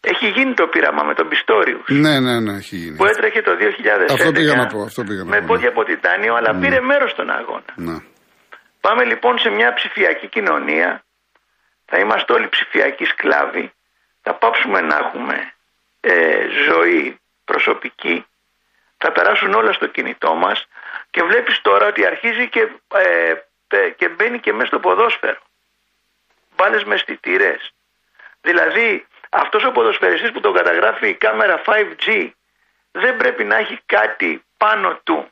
Έχει 0.00 0.26
γίνει 0.28 0.54
το 0.54 0.66
πείραμα 0.66 1.02
με 1.02 1.14
τον 1.14 1.28
Πιστόριους. 1.28 1.86
Ναι, 1.88 2.20
ναι, 2.20 2.40
ναι, 2.40 2.52
έχει 2.56 2.76
γίνει. 2.76 2.96
Που 2.96 3.06
έτρεχε 3.06 3.40
το 3.42 3.52
2011 3.60 4.12
Αυτό 4.12 4.32
πήγα 4.32 4.54
να 4.54 4.66
πω, 4.66 4.82
αυτό 4.82 5.02
πήγα 5.02 5.22
να 5.22 5.30
με 5.34 5.40
πω, 5.40 5.46
πόδια 5.46 5.68
ναι. 5.68 5.74
από 5.74 5.84
τιτάνιο, 5.84 6.34
αλλά 6.34 6.58
πήρε 6.60 6.80
μέρος 6.80 7.10
στον 7.10 7.30
αγώνα. 7.30 7.72
Ναι. 7.74 7.96
Πάμε 8.80 9.04
λοιπόν 9.04 9.38
σε 9.38 9.48
μια 9.50 9.72
ψηφιακή 9.72 10.28
κοινωνία, 10.28 11.04
θα 11.84 11.98
είμαστε 11.98 12.32
όλοι 12.32 12.48
ψηφιακοί 12.48 13.04
σκλάβοι, 13.04 13.72
θα 14.22 14.34
πάψουμε 14.34 14.80
να 14.80 14.96
έχουμε 14.96 15.36
ε, 16.00 16.46
ζωή 16.68 17.20
προσωπική, 17.44 18.26
θα 18.98 19.12
περάσουν 19.12 19.54
όλα 19.54 19.72
στο 19.72 19.86
κινητό 19.86 20.34
μας 20.34 20.66
και 21.10 21.22
βλέπεις 21.22 21.60
τώρα 21.60 21.86
ότι 21.86 22.06
αρχίζει 22.06 22.48
και, 22.48 22.68
ε, 22.94 23.34
και 23.96 24.08
μπαίνει 24.08 24.38
και 24.40 24.52
μέσα 24.52 24.66
στο 24.66 24.78
ποδόσφαιρο. 24.78 25.40
Μπάλες 26.56 26.84
μες 26.84 27.00
αισθητήρες. 27.00 27.72
Δηλαδή 28.40 29.06
αυτός 29.30 29.64
ο 29.64 29.70
ποδοσφαιριστής 29.70 30.32
που 30.32 30.40
τον 30.40 30.54
καταγράφει 30.54 31.08
η 31.08 31.14
κάμερα 31.14 31.62
5G 31.66 32.30
δεν 32.90 33.16
πρέπει 33.16 33.44
να 33.44 33.56
έχει 33.56 33.80
κάτι 33.86 34.44
πάνω 34.56 35.00
του 35.04 35.30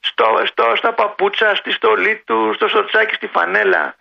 στο, 0.00 0.42
στο, 0.44 0.72
στα 0.76 0.92
παπούτσα, 0.92 1.54
στη 1.54 1.72
στολή 1.72 2.22
του, 2.26 2.52
στο 2.54 2.68
σοτσάκι, 2.68 3.14
στη 3.14 3.26
φανέλα 3.26 3.96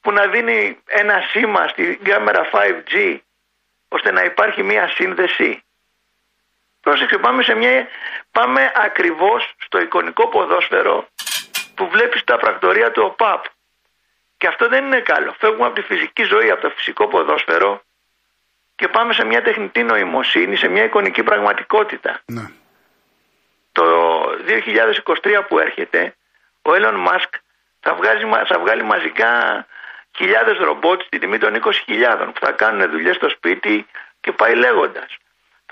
που 0.00 0.12
να 0.12 0.26
δίνει 0.26 0.78
ένα 0.86 1.20
σήμα 1.30 1.68
στην 1.68 2.04
κάμερα 2.04 2.50
5G 2.52 3.18
ώστε 3.88 4.10
να 4.10 4.22
υπάρχει 4.24 4.62
μια 4.62 4.88
σύνδεση. 4.88 5.64
Πρόσεξε, 6.92 7.18
πάμε, 7.18 7.42
σε 7.42 7.54
μια, 7.54 7.88
πάμε 8.30 8.72
ακριβώς 8.74 9.54
στο 9.58 9.80
εικονικό 9.80 10.28
ποδόσφαιρο 10.28 11.08
που 11.74 11.88
βλέπεις 11.88 12.24
τα 12.24 12.36
πρακτορία 12.36 12.90
του 12.90 13.02
ΟΠΑΠ. 13.04 13.44
Και 14.36 14.46
αυτό 14.46 14.68
δεν 14.68 14.84
είναι 14.84 15.00
καλό. 15.00 15.34
Φεύγουμε 15.38 15.66
από 15.66 15.74
τη 15.74 15.82
φυσική 15.82 16.22
ζωή, 16.22 16.50
από 16.50 16.60
το 16.60 16.70
φυσικό 16.70 17.08
ποδόσφαιρο 17.08 17.82
και 18.74 18.88
πάμε 18.88 19.12
σε 19.12 19.24
μια 19.24 19.42
τεχνητή 19.42 19.82
νοημοσύνη, 19.82 20.56
σε 20.56 20.68
μια 20.68 20.84
εικονική 20.84 21.22
πραγματικότητα. 21.22 22.20
Ναι. 22.24 22.50
Το 23.72 23.84
2023 25.22 25.44
που 25.48 25.58
έρχεται, 25.58 26.14
ο 26.62 26.70
Elon 26.70 27.08
Musk 27.08 27.32
θα, 27.80 27.94
βγάζει, 27.94 28.24
θα 28.46 28.58
βγάλει 28.58 28.82
μαζικά 28.82 29.66
χιλιάδες 30.16 30.58
ρομπότ 30.58 31.02
στη 31.02 31.18
τιμή 31.18 31.38
των 31.38 31.54
20.000 31.54 32.30
που 32.34 32.46
θα 32.46 32.52
κάνουν 32.52 32.90
δουλειές 32.90 33.16
στο 33.16 33.28
σπίτι 33.28 33.86
και 34.20 34.32
πάει 34.32 34.54
λέγοντας. 34.54 35.16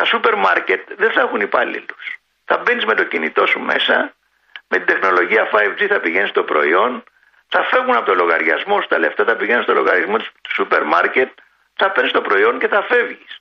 Τα 0.00 0.06
σούπερ 0.06 0.34
μάρκετ 0.34 0.88
δεν 0.96 1.10
θα 1.12 1.20
έχουν 1.20 1.40
υπαλλήλου. 1.40 1.96
Θα 2.44 2.56
μπαίνεις 2.56 2.84
με 2.84 2.94
το 2.94 3.04
κινητό 3.04 3.46
σου 3.46 3.60
μέσα, 3.60 4.14
με 4.68 4.76
την 4.76 4.86
τεχνολογία 4.86 5.50
5G 5.52 5.86
θα 5.86 6.00
πηγαίνεις 6.00 6.28
στο 6.28 6.42
προϊόν, 6.42 7.04
θα 7.48 7.62
φεύγουν 7.62 7.96
από 7.96 8.06
το 8.06 8.14
λογαριασμό 8.14 8.80
σου 8.80 8.88
τα 8.88 8.98
λεφτά, 8.98 9.24
θα 9.24 9.36
πηγαίνουν 9.36 9.62
στο 9.62 9.72
λογαριασμό 9.72 10.16
του 10.16 10.54
σούπερ 10.54 10.82
μάρκετ, 10.84 11.30
θα 11.74 11.90
παίρνεις 11.90 12.12
το 12.12 12.20
προϊόν 12.20 12.58
και 12.58 12.68
θα 12.68 12.82
φεύγεις. 12.82 13.40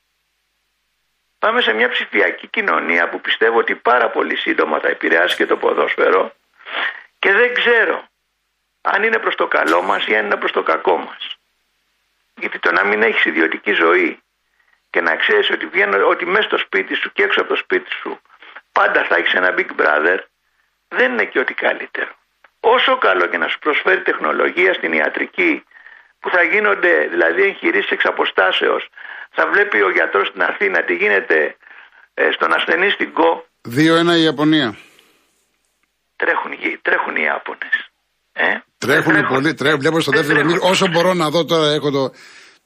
Πάμε 1.39 1.61
σε 1.61 1.73
μια 1.73 1.89
ψηφιακή 1.89 2.47
κοινωνία 2.47 3.09
που 3.09 3.21
πιστεύω 3.21 3.57
ότι 3.57 3.75
πάρα 3.75 4.09
πολύ 4.09 4.35
σύντομα 4.35 4.79
θα 4.79 4.87
επηρεάσει 4.87 5.35
και 5.35 5.45
το 5.45 5.57
ποδόσφαιρο 5.57 6.33
και 7.19 7.31
δεν 7.31 7.53
ξέρω 7.53 8.07
αν 8.81 9.03
είναι 9.03 9.19
προς 9.19 9.35
το 9.35 9.47
καλό 9.47 9.81
μας 9.81 10.07
ή 10.07 10.15
αν 10.15 10.25
είναι 10.25 10.37
προς 10.37 10.51
το 10.51 10.63
κακό 10.63 10.97
μας. 10.97 11.37
Γιατί 12.35 12.59
το 12.59 12.71
να 12.71 12.83
μην 12.83 13.01
έχεις 13.01 13.25
ιδιωτική 13.25 13.71
ζωή 13.71 14.19
και 14.89 15.01
να 15.01 15.15
ξέρεις 15.15 15.49
ότι, 15.49 15.65
βγαίνω, 15.65 16.07
ότι 16.07 16.25
μέσα 16.25 16.47
στο 16.49 16.57
σπίτι 16.57 16.93
σου 16.95 17.11
και 17.13 17.23
έξω 17.23 17.39
από 17.41 17.49
το 17.49 17.55
σπίτι 17.55 17.89
σου 18.01 18.19
πάντα 18.71 19.05
θα 19.07 19.15
έχεις 19.15 19.33
ένα 19.33 19.53
Big 19.57 19.69
Brother 19.81 20.19
δεν 20.87 21.11
είναι 21.11 21.25
και 21.25 21.39
ότι 21.39 21.53
καλύτερο. 21.53 22.11
Όσο 22.59 22.97
καλό 22.97 23.25
και 23.27 23.37
να 23.37 23.47
σου 23.47 23.59
προσφέρει 23.59 24.01
τεχνολογία 24.01 24.73
στην 24.73 24.91
ιατρική 24.93 25.63
που 26.19 26.29
θα 26.29 26.41
γίνονται 26.43 27.07
δηλαδή 27.09 27.41
εγχειρήσεις 27.43 27.89
εξ 27.91 28.05
αποστάσεως 28.05 28.89
θα 29.31 29.47
βλέπει 29.51 29.81
ο 29.81 29.89
γιατρός 29.91 30.27
στην 30.27 30.41
Αθήνα 30.41 30.83
τι 30.83 30.93
γίνεται 30.95 31.55
ε, 32.13 32.31
στον 32.31 32.53
ασθενή 32.53 32.89
στην 32.89 33.13
ΚΟ 33.13 33.45
2-1 33.67 34.17
η 34.17 34.23
Ιαπωνία. 34.23 34.77
Τρέχουν, 36.15 36.51
τρέχουν 36.81 37.15
οι 37.15 37.23
Ιάπωνες. 37.23 37.75
Ε; 38.33 38.45
Τρέχουν 38.77 39.13
τρέχουν. 39.13 39.33
πολύ, 39.33 39.53
τρέχουν. 39.53 39.79
Βλέπω 39.79 39.99
στο 39.99 40.11
δεύτερο 40.11 40.39
μήνυμα. 40.43 40.69
Όσο 40.69 40.87
μπορώ 40.87 41.13
να 41.13 41.29
δω 41.29 41.45
τώρα, 41.45 41.67
έχω 41.71 41.91
το. 41.91 42.11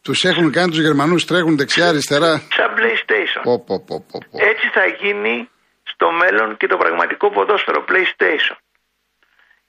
Τους 0.05 0.23
έχουν 0.23 0.51
κάνει 0.51 0.69
τους 0.73 0.79
Γερμανούς, 0.87 1.25
τρέχουν 1.25 1.57
δεξιά-αριστερά. 1.57 2.31
Σαν 2.57 2.69
PlayStation. 2.79 3.41
Πω, 3.43 3.55
πω, 3.67 3.75
πω, 3.87 3.95
πω, 4.11 4.17
πω. 4.31 4.37
Έτσι 4.51 4.65
θα 4.77 4.85
γίνει 5.01 5.49
στο 5.93 6.07
μέλλον 6.21 6.57
και 6.59 6.67
το 6.67 6.77
πραγματικό 6.83 7.25
ποδόσφαιρο 7.35 7.79
PlayStation. 7.89 8.57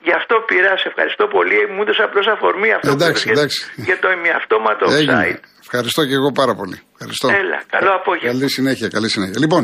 Γι' 0.06 0.14
αυτό 0.20 0.34
πήρα, 0.48 0.70
σε 0.82 0.88
ευχαριστώ 0.90 1.24
πολύ. 1.36 1.58
Μου 1.72 1.80
έδωσε 1.84 2.02
απλώς 2.08 2.26
αφορμή 2.34 2.70
αυτό 2.78 2.90
Εντάξει, 2.90 3.22
που 3.22 3.28
είπες 3.28 3.38
εντάξει. 3.38 3.58
για, 3.74 3.84
για 3.88 3.98
το 4.02 4.08
ημιαυτόματο 4.18 4.84
Έγινε. 4.98 5.14
offside. 5.20 5.40
Ευχαριστώ 5.64 6.00
και 6.08 6.14
εγώ 6.20 6.30
πάρα 6.40 6.54
πολύ. 6.60 6.76
Ευχαριστώ. 6.92 7.26
Έλα, 7.42 7.58
καλό 7.74 7.90
απόγευμα. 8.00 8.30
Καλή 8.32 8.48
συνέχεια, 8.50 8.88
καλή 8.96 9.08
συνέχεια. 9.14 9.38
Λοιπόν, 9.44 9.62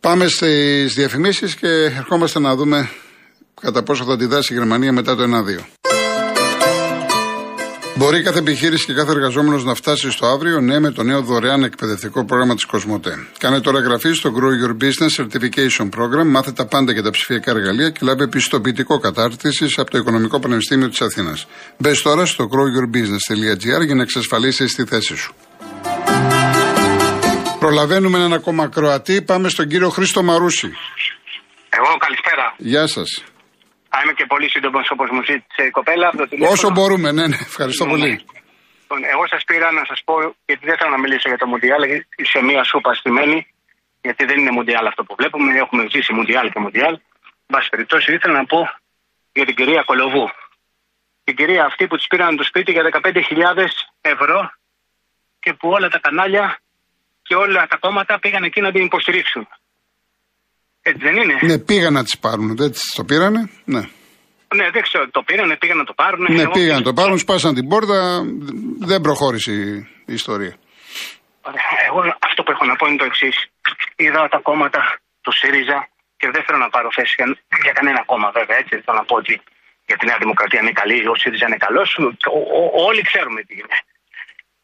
πάμε 0.00 0.24
στις 0.28 0.94
διαφημίσεις 0.94 1.54
και 1.60 1.68
ερχόμαστε 2.00 2.38
να 2.40 2.54
δούμε 2.54 2.78
κατά 3.60 3.82
πόσο 3.82 4.04
θα 4.04 4.16
τη 4.16 4.26
δάσει 4.26 4.52
η 4.54 4.56
Γερμανία 4.56 4.92
μετά 4.92 5.16
το 5.16 5.22
1-2. 5.22 6.03
Μπορεί 7.96 8.22
κάθε 8.22 8.38
επιχείρηση 8.38 8.86
και 8.86 8.92
κάθε 8.92 9.10
εργαζόμενος 9.10 9.64
να 9.64 9.74
φτάσει 9.74 10.10
στο 10.10 10.26
αύριο, 10.26 10.60
ναι, 10.60 10.80
με 10.80 10.90
το 10.90 11.02
νέο 11.02 11.22
δωρεάν 11.22 11.62
εκπαιδευτικό 11.62 12.24
πρόγραμμα 12.24 12.54
της 12.54 12.64
Κοσμοτέ. 12.64 13.26
Κάνε 13.38 13.60
τώρα 13.60 13.78
εγγραφή 13.78 14.12
στο 14.12 14.32
Grow 14.36 14.66
Your 14.66 14.82
Business 14.84 15.22
Certification 15.22 15.88
Program, 15.98 16.26
μάθε 16.26 16.52
τα 16.52 16.66
πάντα 16.66 16.92
για 16.92 17.02
τα 17.02 17.10
ψηφιακά 17.10 17.50
εργαλεία 17.50 17.90
και 17.90 17.98
λάβει 18.02 18.22
επιστοποιητικό 18.22 18.98
κατάρτιση 18.98 19.66
από 19.76 19.90
το 19.90 19.98
Οικονομικό 19.98 20.38
Πανεπιστήμιο 20.40 20.88
της 20.88 21.00
Αθήνας. 21.00 21.46
Μπες 21.78 22.02
τώρα 22.02 22.26
στο 22.26 22.48
growyourbusiness.gr 22.52 23.84
για 23.84 23.94
να 23.94 24.02
εξασφαλίσεις 24.02 24.74
τη 24.74 24.84
θέση 24.84 25.16
σου. 25.16 25.34
Προλαβαίνουμε 27.58 28.18
έναν 28.18 28.32
ακόμα 28.32 28.68
Κροατή. 28.68 29.22
Πάμε 29.22 29.48
στον 29.48 29.68
κύριο 29.68 29.88
Χρήστο 29.88 30.22
Μαρούση. 30.22 30.72
Εγώ 31.68 31.96
καλησπέρα. 31.98 32.54
Γεια 32.56 32.86
σας. 32.86 33.24
Θα 33.94 34.02
είμαι 34.02 34.14
και 34.18 34.26
πολύ 34.32 34.48
σύντομος 34.54 34.86
όπως 34.94 35.08
μου 35.14 35.22
ζήτησε 35.30 35.62
η 35.70 35.72
κοπέλα 35.78 36.06
από 36.10 36.18
το 36.22 36.26
τηλέφωνο. 36.30 36.54
Όσο 36.56 36.68
μπορούμε, 36.76 37.08
ναι, 37.16 37.24
ναι. 37.32 37.38
Ευχαριστώ 37.50 37.84
Ναι, 37.84 37.90
πολύ. 37.92 38.12
Λοιπόν, 38.82 39.00
εγώ 39.14 39.24
σας 39.32 39.42
πήρα 39.50 39.68
να 39.78 39.84
σας 39.90 40.00
πω, 40.06 40.14
γιατί 40.48 40.62
δεν 40.68 40.76
θέλω 40.78 40.92
να 40.96 41.00
μιλήσω 41.04 41.26
για 41.32 41.40
το 41.42 41.46
Μουντιάλ, 41.52 41.82
γιατί 41.90 42.06
σε 42.32 42.40
μία 42.48 42.62
σούπα 42.70 42.90
στημένη, 43.00 43.38
γιατί 44.06 44.22
δεν 44.28 44.36
είναι 44.40 44.52
Μουντιάλ 44.58 44.84
αυτό 44.92 45.02
που 45.06 45.14
βλέπουμε. 45.20 45.48
Έχουμε 45.64 45.82
ζήσει 45.92 46.12
Μουντιάλ 46.18 46.46
και 46.52 46.60
Μουντιάλ. 46.64 46.94
Εν 47.46 47.50
πάση 47.54 47.68
περιπτώσει, 47.74 48.06
ήθελα 48.16 48.34
να 48.40 48.46
πω 48.52 48.60
για 49.36 49.44
την 49.48 49.54
κυρία 49.58 49.82
Κολοβού. 49.90 50.26
Την 51.26 51.34
κυρία 51.38 51.62
αυτή 51.70 51.82
που 51.88 51.96
της 51.96 52.06
πήραν 52.10 52.36
το 52.40 52.44
σπίτι 52.50 52.70
για 52.72 52.82
15.000 52.82 53.68
ευρώ 54.12 54.38
και 55.42 55.50
που 55.58 55.66
όλα 55.76 55.88
τα 55.94 55.98
κανάλια 56.04 56.46
και 57.26 57.34
όλα 57.44 57.60
τα 57.70 57.76
κόμματα 57.84 58.18
πήγαν 58.22 58.42
εκεί 58.48 58.60
να 58.60 58.70
την 58.72 58.82
υποστηρίξουν. 58.84 59.44
Έτσι 60.88 61.00
δεν 61.08 61.16
είναι. 61.16 61.34
Ναι, 61.48 61.58
πήγαν 61.58 61.92
να 61.92 62.02
τις 62.02 62.18
πάρουν. 62.18 62.56
Δεν 62.56 62.70
τις 62.70 62.82
το 62.96 63.04
πήρανε. 63.04 63.40
Ναι. 63.64 63.82
Ναι, 64.58 64.66
δεν 64.74 64.82
ξέρω, 64.82 65.04
το 65.16 65.22
πήρανε, 65.22 65.56
πήγαν 65.56 65.76
να 65.76 65.84
το 65.84 65.94
πάρουν. 66.02 66.22
Ναι, 66.32 66.42
Εγώ- 66.42 66.50
πήγαν 66.56 66.76
να 66.76 66.82
το 66.82 66.92
πάρουν, 66.92 67.18
σπάσαν 67.18 67.54
την 67.54 67.68
πόρτα. 67.68 67.98
Δεν 68.90 69.00
προχώρησε 69.00 69.52
η 69.52 69.64
η 70.06 70.12
ιστορία. 70.22 70.54
Ωραία. 71.48 71.68
Εγώ 71.88 72.00
αυτό 72.28 72.40
που 72.42 72.50
έχω 72.54 72.64
να 72.70 72.76
πω 72.76 72.84
είναι 72.86 72.96
το 73.02 73.04
εξής. 73.10 73.36
Είδα 73.96 74.28
τα 74.34 74.38
κόμματα, 74.48 74.80
το 75.26 75.30
ΣΥΡΙΖΑ, 75.38 75.78
και 76.20 76.26
δεν 76.34 76.42
θέλω 76.46 76.58
να 76.66 76.68
πάρω 76.74 76.88
θέση 76.96 77.14
για, 77.18 77.26
για 77.66 77.72
κανένα 77.78 78.00
κόμμα 78.10 78.28
βέβαια. 78.38 78.56
Έτσι, 78.60 78.70
δεν 78.76 78.82
θέλω 78.84 78.98
να 79.02 79.04
πω 79.10 79.14
ότι 79.22 79.34
για 79.88 79.96
τη 79.98 80.04
Νέα 80.06 80.18
Δημοκρατία 80.24 80.60
είναι 80.62 80.72
καλή, 80.82 80.98
ο 81.12 81.14
ΣΥΡΙΖΑ 81.22 81.46
είναι 81.48 81.60
καλός. 81.66 81.88
Όλοι 82.88 83.02
ξέρουμε 83.10 83.40
τι 83.48 83.54
είναι. 83.60 83.76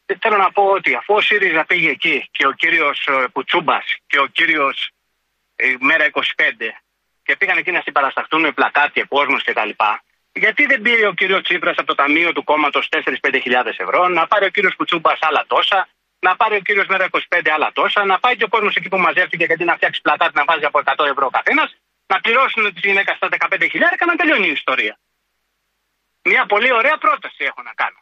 Ε, 0.05 0.13
Θέλω 0.23 0.37
να 0.45 0.49
πω 0.55 0.63
ότι 0.77 0.91
αφού 0.99 1.11
ο 1.19 1.21
ΣΥΡΙΖΑ 1.27 1.63
πήγε 1.71 1.89
εκεί 1.97 2.15
και 2.35 2.43
ο 2.51 2.51
κύριος 2.61 2.97
Κουτσούμπας 3.35 3.85
και 4.07 4.19
ο 4.19 4.25
κύριος 4.37 4.77
Μέρα 5.79 6.05
25 6.11 6.21
και 7.23 7.35
πήγαν 7.35 7.57
εκεί 7.57 7.71
να 7.71 7.81
συμπαρασταχτούν 7.81 8.41
με 8.41 8.51
πλακάτια 8.51 9.03
κόσμος 9.03 9.43
κτλ. 9.43 9.69
Γιατί 10.33 10.65
δεν 10.65 10.81
πήρε 10.81 11.07
ο 11.07 11.13
κύριος 11.13 11.41
Τσίπρας 11.41 11.77
από 11.77 11.87
το 11.87 11.95
ταμείο 11.95 12.31
του 12.33 12.43
κόμματος 12.43 12.89
4-5 12.91 13.39
χιλιάδες 13.41 13.77
ευρώ, 13.77 14.07
να 14.07 14.27
πάρει 14.27 14.45
ο 14.45 14.49
κύριος 14.49 14.75
Κουτσούμπας 14.75 15.19
άλλα 15.21 15.43
τόσα, 15.47 15.87
να 16.19 16.35
πάρει 16.35 16.55
ο 16.55 16.59
κύριος 16.59 16.87
Μέρα 16.87 17.07
25 17.29 17.49
άλλα 17.53 17.71
τόσα, 17.73 18.05
να 18.05 18.19
πάει 18.19 18.35
και 18.35 18.43
ο 18.43 18.47
κόσμος 18.47 18.75
εκεί 18.75 18.89
που 18.89 18.97
μαζεύτηκε 18.97 19.45
γιατί 19.45 19.63
να 19.63 19.75
φτιάξει 19.75 20.01
πλακάτι 20.01 20.35
να 20.35 20.43
βάζει 20.43 20.65
από 20.65 20.81
100 20.85 21.05
ευρώ 21.05 21.25
ο 21.25 21.29
καθένας, 21.29 21.75
να 22.07 22.19
πληρώσουν 22.19 22.73
τη 22.73 22.79
γυναίκα 22.87 23.13
στα 23.15 23.27
15 23.49 23.67
χιλιάρικα 23.71 24.05
να 24.05 24.15
τελειώνει 24.15 24.47
η 24.47 24.51
ιστορία. 24.51 24.97
Μια 26.23 26.45
πολύ 26.45 26.73
ωραία 26.73 26.97
πρόταση 26.97 27.43
έχω 27.43 27.61
να 27.61 27.73
κάνω. 27.75 27.99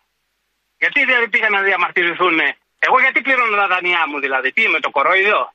Γιατί 0.78 1.06
δηλαδή 1.06 1.30
πήγαν 1.30 1.52
να 1.52 1.62
διαμαρτυρηθούν, 1.62 2.40
εγώ 2.80 3.00
γιατί 3.00 3.22
πληρώνω 3.22 3.56
τα 3.56 3.68
δανειά 3.68 4.08
μου 4.08 4.20
δηλαδή, 4.20 4.52
τι 4.52 4.62
είμαι 4.62 4.80
το 4.80 4.90
κορόιδο. 4.90 5.54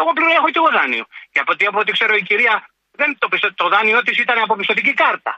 Εγώ 0.00 0.10
πλέον 0.16 0.32
έχω 0.40 0.48
και 0.52 0.60
εγώ 0.62 0.70
δάνειο. 0.78 1.04
Και 1.32 1.40
από 1.42 1.50
ό,τι, 1.54 1.62
από 1.70 1.78
ό,τι 1.82 1.90
ξέρω 1.98 2.14
η 2.20 2.22
κυρία, 2.30 2.54
δεν 3.00 3.08
το, 3.22 3.26
πιστο- 3.32 3.54
το 3.62 3.66
δάνειό 3.74 3.98
της 4.06 4.16
ήταν 4.24 4.38
από 4.44 4.52
πιστοτική 4.60 4.92
κάρτα. 5.02 5.32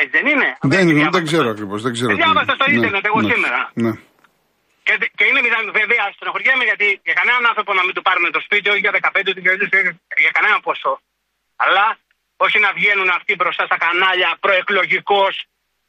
Έτσι 0.00 0.12
δεν 0.18 0.26
είναι; 0.32 0.48
Δεν, 0.72 0.80
τη 0.80 0.92
δεν 0.92 0.96
διάβασα. 0.98 1.22
ξέρω 1.30 1.48
ακριβώς. 1.54 1.78
Δεν 1.86 1.92
ξέρω. 1.96 2.10
Τη 2.10 2.16
τι 2.16 2.22
διάβασα 2.22 2.52
είναι. 2.52 2.58
στο 2.58 2.66
ίντερνετ 2.76 3.04
εγώ 3.10 3.20
ναι, 3.20 3.28
σήμερα. 3.32 3.60
Ναι. 3.84 3.92
Και, 4.86 4.94
και 5.18 5.24
είναι 5.28 5.40
μηδέν, 5.44 5.64
βέβαια, 5.80 6.04
στενοχωριέμαι 6.16 6.64
γιατί 6.70 6.86
για 7.06 7.16
κανέναν 7.18 7.42
άνθρωπο 7.50 7.70
να 7.78 7.82
μην 7.86 7.94
του 7.96 8.02
πάρουν 8.08 8.24
το 8.36 8.40
σπίτι, 8.46 8.66
όχι 8.72 8.82
για 8.84 8.92
15 9.00 9.28
ούτε 9.30 9.40
για, 9.44 9.54
για 10.24 10.32
κανένα 10.36 10.56
ποσό. 10.66 10.94
Αλλά 11.64 11.86
όχι 12.44 12.58
να 12.64 12.70
βγαίνουν 12.78 13.08
αυτοί 13.18 13.32
μπροστά 13.38 13.62
στα 13.68 13.78
κανάλια 13.84 14.30
προεκλογικώς 14.44 15.34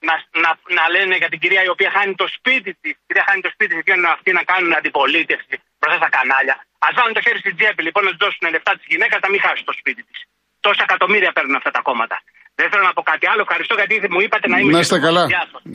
να, 0.08 0.16
να, 0.44 0.50
να 0.78 0.84
λένε 0.96 1.16
για 1.22 1.30
την 1.34 1.40
κυρία 1.44 1.62
η 1.68 1.72
οποία 1.76 1.90
χάνει 1.96 2.14
το 2.22 2.28
σπίτι 2.36 2.72
της. 2.82 2.94
Η 3.00 3.04
κυρία 3.08 3.26
χάνει 3.28 3.42
το 3.48 3.52
σπίτι 3.56 3.72
της, 3.76 3.84
βγαίνουν 3.86 4.08
αυτοί 4.16 4.30
να 4.40 4.44
κάνουν 4.52 4.72
αντιπολίτευση 4.80 5.56
μπροστά 5.80 5.98
στα 6.02 6.10
κανάλια. 6.18 6.56
Α 6.86 6.88
βάλουν 6.98 7.14
το 7.18 7.22
χέρι 7.26 7.40
στην 7.46 7.54
τσέπη 7.58 7.82
λοιπόν 7.88 8.02
να 8.06 8.12
τους 8.14 8.22
δώσουν 8.24 8.44
λεφτά 8.56 8.72
της 8.78 8.86
γυναίκας 8.92 9.20
να 9.26 9.30
μην 9.34 9.40
χάσει 9.46 9.62
το 9.70 9.74
σπίτι 9.80 10.02
της. 10.10 10.20
Τόσα 10.66 10.84
εκατομμύρια 10.88 11.32
παίρνουν 11.36 11.56
αυτά 11.60 11.72
τα 11.78 11.82
κόμματα. 11.88 12.18
Δεν 12.60 12.68
θέλω 12.72 12.84
να 12.90 12.94
πω 12.98 13.04
κάτι 13.12 13.26
άλλο. 13.32 13.42
Ευχαριστώ 13.48 13.74
γιατί 13.80 13.94
μου 14.14 14.22
είπατε 14.26 14.46
να 14.52 14.58
είμαι. 14.60 14.72
Να 14.78 14.82
είστε 14.84 15.00
καλά. 15.08 15.24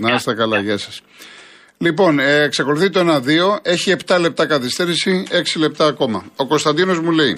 Να 0.04 0.08
είστε 0.16 0.32
καλά. 0.42 0.58
Γεια 0.66 0.78
σας. 0.84 0.96
Λοιπόν, 1.86 2.12
ε, 2.18 2.42
εξακολουθεί 2.48 2.90
το 2.90 3.00
1-2. 3.00 3.58
Έχει 3.62 3.88
7 3.90 4.18
λεπτά 4.20 4.46
καθυστέρηση, 4.46 5.12
6 5.30 5.58
λεπτά 5.64 5.84
ακόμα. 5.86 6.18
Ο 6.36 6.46
Κωνσταντίνος 6.46 6.98
μου 7.00 7.10
λέει. 7.10 7.36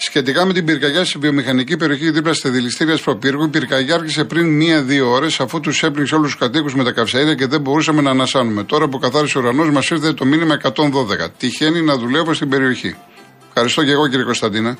Σχετικά 0.00 0.44
με 0.44 0.52
την 0.52 0.64
πυρκαγιά 0.64 1.04
στη 1.04 1.18
βιομηχανική 1.18 1.76
περιοχή 1.76 2.10
δίπλα 2.10 2.32
στη 2.32 2.48
δηληστήρια 2.48 2.98
Προπύργου, 3.04 3.44
η 3.44 3.48
πυρκαγιά 3.48 3.94
άρχισε 3.94 4.24
πριν 4.24 4.46
μία-δύο 4.46 5.10
ώρες 5.10 5.40
αφού 5.40 5.60
τους 5.60 5.82
έπληξε 5.82 6.14
όλους 6.14 6.30
τους 6.30 6.40
κατοίκους 6.40 6.74
με 6.74 6.84
τα 6.84 6.92
καυσαίδια 6.92 7.34
και 7.34 7.46
δεν 7.46 7.60
μπορούσαμε 7.60 8.02
να 8.02 8.10
ανασάνουμε. 8.10 8.64
Τώρα 8.64 8.88
που 8.88 8.98
καθάρισε 8.98 9.38
ο 9.38 9.40
ουρανός, 9.40 9.70
μας 9.70 9.90
ήρθε 9.90 10.12
το 10.12 10.24
μήνυμα 10.24 10.54
112. 10.54 11.28
Τυχαίνει 11.38 11.82
να 11.82 11.96
δουλεύω 11.96 12.34
στην 12.34 12.48
περιοχή. 12.48 12.96
Ευχαριστώ 13.48 13.84
και 13.84 13.90
εγώ 13.90 14.08
κύριε 14.08 14.24
Κωνσταντίνα. 14.24 14.78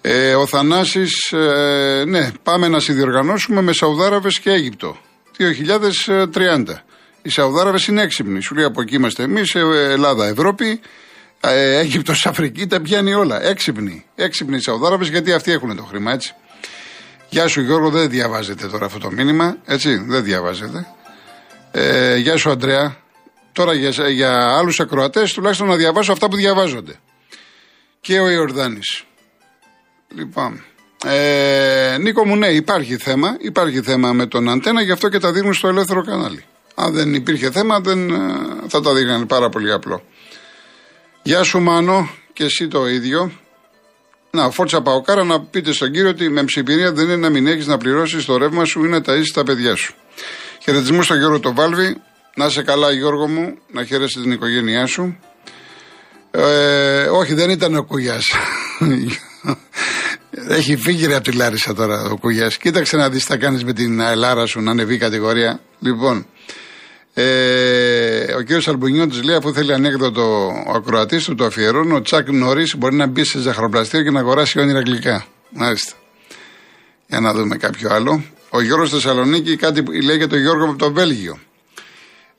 Ε, 0.00 0.34
ο 0.34 0.46
Θανάσης, 0.46 1.32
ε, 1.32 2.04
ναι, 2.06 2.30
πάμε 2.42 2.68
να 2.68 2.80
συνδιοργανώσουμε 2.80 3.62
με 3.62 3.72
Σαουδάραβες 3.72 4.38
και 4.38 4.50
Αίγυπτο. 4.50 4.96
2030. 5.36 6.84
Οι 7.22 7.28
Σαουδάραβες 7.30 7.86
είναι 7.86 8.02
έξυπνοι. 8.02 8.40
Σου 8.40 8.54
λέει 8.54 8.64
από 8.64 8.80
εκεί 8.80 8.94
είμαστε 8.94 9.22
εμείς, 9.22 9.54
ε, 9.54 9.60
Ελλάδα, 9.90 10.26
Ευρώπη, 10.26 10.80
ε, 11.44 11.78
Αίγυπτος, 11.78 12.26
Αφρική, 12.26 12.66
τα 12.66 12.80
πιάνει 12.80 13.14
όλα. 13.14 13.42
Έξυπνοι. 13.42 14.04
Έξυπνοι 14.14 14.56
οι 14.56 14.60
Σαουδάραβες 14.60 15.08
γιατί 15.08 15.32
αυτοί 15.32 15.52
έχουν 15.52 15.76
το 15.76 15.82
χρήμα, 15.82 16.12
έτσι. 16.12 16.34
Γεια 17.28 17.48
σου 17.48 17.60
Γιώργο, 17.60 17.90
δεν 17.90 18.10
διαβάζετε 18.10 18.66
τώρα 18.66 18.86
αυτό 18.86 18.98
το 18.98 19.10
μήνυμα, 19.10 19.56
έτσι, 19.64 19.96
δεν 19.96 20.24
διαβάζετε. 20.24 20.86
Ε, 21.70 22.16
γεια 22.16 22.36
σου 22.36 22.50
Αντρέα. 22.50 22.96
Τώρα 23.52 23.74
για, 23.74 24.08
για 24.08 24.56
άλλους 24.58 24.80
ακροατές 24.80 25.32
τουλάχιστον 25.32 25.68
να 25.68 25.76
διαβάσω 25.76 26.12
αυτά 26.12 26.28
που 26.28 26.36
διαβάζονται. 26.36 26.94
Και 28.00 28.20
ο 28.20 28.30
Ιορδάνης. 28.30 29.04
Λοιπόν, 30.14 30.64
ε, 31.04 31.96
Νίκο 32.00 32.26
μου, 32.26 32.36
ναι, 32.36 32.46
υπάρχει 32.46 32.96
θέμα. 32.96 33.36
Υπάρχει 33.40 33.80
θέμα 33.80 34.12
με 34.12 34.26
τον 34.26 34.48
αντένα, 34.48 34.82
γι' 34.82 34.92
αυτό 34.92 35.08
και 35.08 35.18
τα 35.18 35.32
δίνουν 35.32 35.54
στο 35.54 35.68
ελεύθερο 35.68 36.04
κανάλι. 36.04 36.44
Αν 36.74 36.92
δεν 36.92 37.14
υπήρχε 37.14 37.50
θέμα, 37.50 37.80
δεν, 37.80 38.10
ε, 38.10 38.18
θα 38.68 38.80
τα 38.80 38.94
δείχναν 38.94 39.26
πάρα 39.26 39.48
πολύ 39.48 39.72
απλό. 39.72 40.02
Γεια 41.24 41.42
σου 41.42 41.60
Μάνο 41.60 42.10
και 42.32 42.44
εσύ 42.44 42.68
το 42.68 42.88
ίδιο. 42.88 43.32
Να, 44.30 44.50
φόρτσα 44.50 44.82
Παοκάρα 44.82 45.24
να 45.24 45.40
πείτε 45.40 45.72
στον 45.72 45.92
κύριο 45.92 46.08
ότι 46.08 46.28
με 46.28 46.44
ψηπηρία 46.44 46.92
δεν 46.92 47.04
είναι 47.04 47.16
να 47.16 47.30
μην 47.30 47.46
έχεις 47.46 47.66
να 47.66 47.78
πληρώσεις 47.78 48.24
το 48.24 48.36
ρεύμα 48.36 48.64
σου 48.64 48.84
ή 48.84 48.88
να 48.88 48.98
ταΐσεις 48.98 49.32
τα 49.34 49.44
παιδιά 49.44 49.76
σου. 49.76 49.94
Χαιρετισμούς 50.62 51.04
στον 51.04 51.18
Γιώργο 51.18 51.40
το 51.40 51.54
Βάλβι. 51.54 51.96
Να 52.34 52.46
είσαι 52.46 52.62
καλά 52.62 52.92
Γιώργο 52.92 53.28
μου, 53.28 53.58
να 53.72 53.84
χαίρεσαι 53.84 54.20
την 54.20 54.32
οικογένειά 54.32 54.86
σου. 54.86 55.18
Ε, 56.30 57.02
όχι, 57.02 57.34
δεν 57.34 57.50
ήταν 57.50 57.74
ο 57.74 57.84
Κουγιάς. 57.84 58.24
Έχει 60.48 60.76
φύγει 60.76 61.06
ρε 61.06 61.14
από 61.14 61.24
τη 61.24 61.32
Λάρισα 61.32 61.74
τώρα 61.74 62.02
ο 62.02 62.16
Κουγιάς. 62.16 62.56
Κοίταξε 62.56 62.96
να 62.96 63.08
δεις 63.08 63.24
τι 63.24 63.32
θα 63.32 63.36
κάνεις 63.36 63.64
με 63.64 63.72
την 63.72 64.00
Ελλάδα 64.00 64.46
σου 64.46 64.60
να 64.60 64.70
ανεβεί 64.70 64.98
κατηγορία. 64.98 65.60
Λοιπόν, 65.78 66.26
ε, 67.14 68.34
ο 68.34 68.42
κ. 68.44 68.68
Αλμπουνιώτη 68.68 69.22
λέει, 69.22 69.36
αφού 69.36 69.52
θέλει 69.52 69.72
ανέκδοτο 69.72 70.46
ο 70.66 70.72
ακροατής 70.74 71.24
του, 71.24 71.34
το 71.34 71.44
αφιερώνω. 71.44 71.94
Ο 71.94 72.02
Τσακ 72.02 72.30
Νωρίς 72.30 72.76
μπορεί 72.76 72.94
να 72.94 73.06
μπει 73.06 73.24
σε 73.24 73.40
ζαχαροπλαστείο 73.40 74.02
και 74.02 74.10
να 74.10 74.20
αγοράσει 74.20 74.60
όνειρα 74.60 74.80
γλυκά. 74.80 75.26
Μάλιστα. 75.50 75.92
Για 77.06 77.20
να 77.20 77.32
δούμε 77.32 77.56
κάποιο 77.56 77.90
άλλο. 77.92 78.24
Ο 78.50 78.62
Γιώργος 78.62 78.90
Θεσσαλονίκη 78.90 79.56
κάτι 79.56 80.02
λέει 80.02 80.16
για 80.16 80.28
τον 80.28 80.38
Γιώργο 80.38 80.64
από 80.64 80.78
το 80.78 80.92
Βέλγιο. 80.92 81.38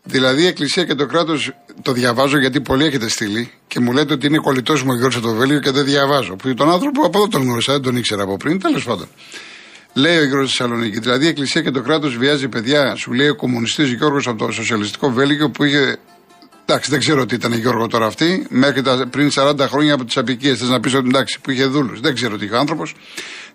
Δηλαδή 0.04 0.42
η 0.42 0.46
Εκκλησία 0.46 0.84
και 0.84 0.96
το 0.96 1.06
κράτος 1.06 1.52
το 1.82 1.92
διαβάζω 1.92 2.40
γιατί 2.40 2.62
πολλοί 2.62 2.86
έχετε 2.86 3.10
στείλει 3.10 3.52
και 3.68 3.80
μου 3.80 3.92
λέτε 3.92 4.14
ότι 4.14 4.28
είναι 4.28 4.38
κολλητός 4.38 4.84
μου 4.84 4.90
ο 4.92 4.96
Γιώργος 4.96 5.16
από 5.16 5.28
το 5.28 5.34
Βέλγιο 5.34 5.60
και 5.60 5.72
δεν 5.72 5.86
διαβάζω. 5.86 6.36
Που 6.36 6.54
τον 6.54 6.72
άνθρωπο 6.72 7.06
από 7.06 7.18
εδώ 7.18 7.28
τον 7.28 7.42
γνώρισα, 7.42 7.74
δεν 7.74 7.82
τον 7.82 7.96
ήξερα 7.96 8.24
από 8.24 8.38
πριν, 8.38 8.60
τέλος 8.60 8.84
πάντων. 8.84 9.08
Λέει 9.94 10.18
ο 10.18 10.26
Γιώργος 10.26 10.56
Θεσσαλονίκη. 10.56 11.00
Δηλαδή 11.00 11.26
η 11.26 11.28
Εκκλησία 11.28 11.62
και 11.62 11.72
το 11.72 11.82
κράτος 11.82 12.18
βιάζει 12.18 12.48
παιδιά, 12.48 12.96
σου 12.96 13.14
λέει 13.14 13.28
ο 13.28 13.36
κομμουνιστής 13.36 13.92
Γιώργος 13.92 14.28
από 14.28 14.46
το 14.46 14.52
Σοσιαλιστικό 14.52 15.12
Βέλγιο 15.12 15.50
που 15.50 15.64
είχε. 15.64 15.98
Εντάξει, 16.66 16.90
δεν 16.90 17.00
ξέρω 17.00 17.26
τι 17.26 17.36
ήταν 17.36 17.54
Γιώργο 17.54 17.88
τώρα 17.88 18.06
αυτή. 18.06 18.46
Μέχρι 18.50 18.82
τα, 18.82 19.08
πριν 19.10 19.30
40 19.36 19.60
χρόνια 19.60 19.94
από 19.94 20.06
τις 20.06 20.18
απικίες. 20.18 20.60
Θες 20.60 20.70
να 20.70 20.80
πεις 20.80 20.94
ότι 20.94 21.08
εντάξει, 21.08 21.40
που 21.42 21.52
είχε 21.52 21.66
δούλους. 21.66 22.00
Δεν 22.00 22.14
ξέρω 22.14 22.38
τι 22.38 22.46
είχε 22.46 22.56
άνθρωπος. 22.56 22.96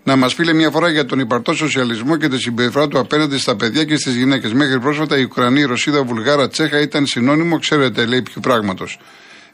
Να 0.04 0.16
μας 0.16 0.34
πει 0.34 0.54
μια 0.54 0.70
φορά 0.70 0.90
για 0.90 1.04
τον 1.04 1.18
υπαρτό 1.18 1.54
σοσιαλισμό 1.54 2.16
και 2.16 2.28
τη 2.28 2.38
συμπεριφορά 2.38 2.88
του 2.88 2.98
απέναντι 2.98 3.38
στα 3.38 3.56
παιδιά 3.56 3.84
και 3.84 3.96
στις 3.96 4.16
γυναίκες. 4.16 4.52
Μέχρι 4.52 4.80
πρόσφατα 4.80 5.18
η 5.18 5.22
Ουκρανή, 5.22 5.60
η 5.60 5.64
Ρωσίδα, 5.64 6.02
Βουλγάρα, 6.02 6.48
Τσέχα 6.48 6.80
ήταν 6.80 7.06
συνώνυμο, 7.06 7.58
ξέρετε, 7.58 8.06
λέει, 8.06 8.22
ποιου 8.22 8.40
πράγματος. 8.40 8.98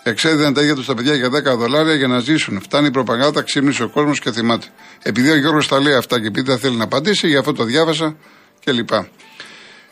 Εξέδιδαν 0.07 0.55
τα 0.55 0.61
ίδια 0.61 0.75
τους 0.75 0.87
τα 0.87 0.95
παιδιά 0.95 1.15
για 1.15 1.29
10 1.29 1.57
δολάρια 1.57 1.95
για 1.95 2.07
να 2.07 2.19
ζήσουν. 2.19 2.61
Φτάνει 2.61 2.87
η 2.87 2.91
προπαγάνδα, 2.91 3.43
ξύπνησε 3.43 3.83
ο 3.83 3.89
κόσμος 3.89 4.21
και 4.21 4.33
θυμάται. 4.33 4.67
Επειδή 5.03 5.31
ο 5.31 5.37
Γιώργος 5.37 5.69
τα 5.69 5.81
λέει 5.81 5.95
αυτά 5.95 6.21
και 6.21 6.27
επειδή 6.27 6.47
δεν 6.47 6.59
θέλει 6.59 6.77
να 6.77 6.85
απαντήσει, 6.85 7.29
γι' 7.29 7.37
αυτό 7.37 7.53
το 7.53 7.65
διάβασα 7.65 8.17
κλπ. 8.65 8.91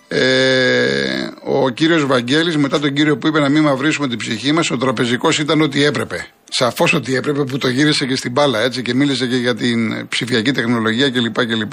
Ε, 0.09 1.29
ο 1.44 1.68
κύριος 1.68 2.07
Βαγγέλης 2.07 2.57
μετά 2.57 2.81
τον 2.81 2.92
κύριο 2.92 3.16
που 3.16 3.27
είπε 3.27 3.40
να 3.40 3.48
μην 3.48 3.62
μαυρίσουμε 3.62 4.09
την 4.09 4.18
ψυχή 4.18 4.53
μας, 4.53 4.70
ο 4.70 4.77
τραπεζικός 4.77 5.38
ήταν 5.38 5.61
ότι 5.61 5.85
έπρεπε. 5.85 6.27
Σαφώς 6.48 6.94
ότι 6.94 7.14
έπρεπε 7.14 7.44
που 7.44 7.59
το 7.59 7.68
γύρισε 7.68 8.07
και 8.07 8.16
στην 8.16 8.33
μπάλα 8.33 8.61
έτσι 8.61 8.83
και 8.83 8.94
μίλησε 8.94 9.27
και 9.27 9.37
για 9.37 9.55
την 9.55 10.09
ψηφιακή 10.09 10.53
τεχνολογία 10.53 11.11
κλπ. 11.11 11.46
κλπ. 11.46 11.72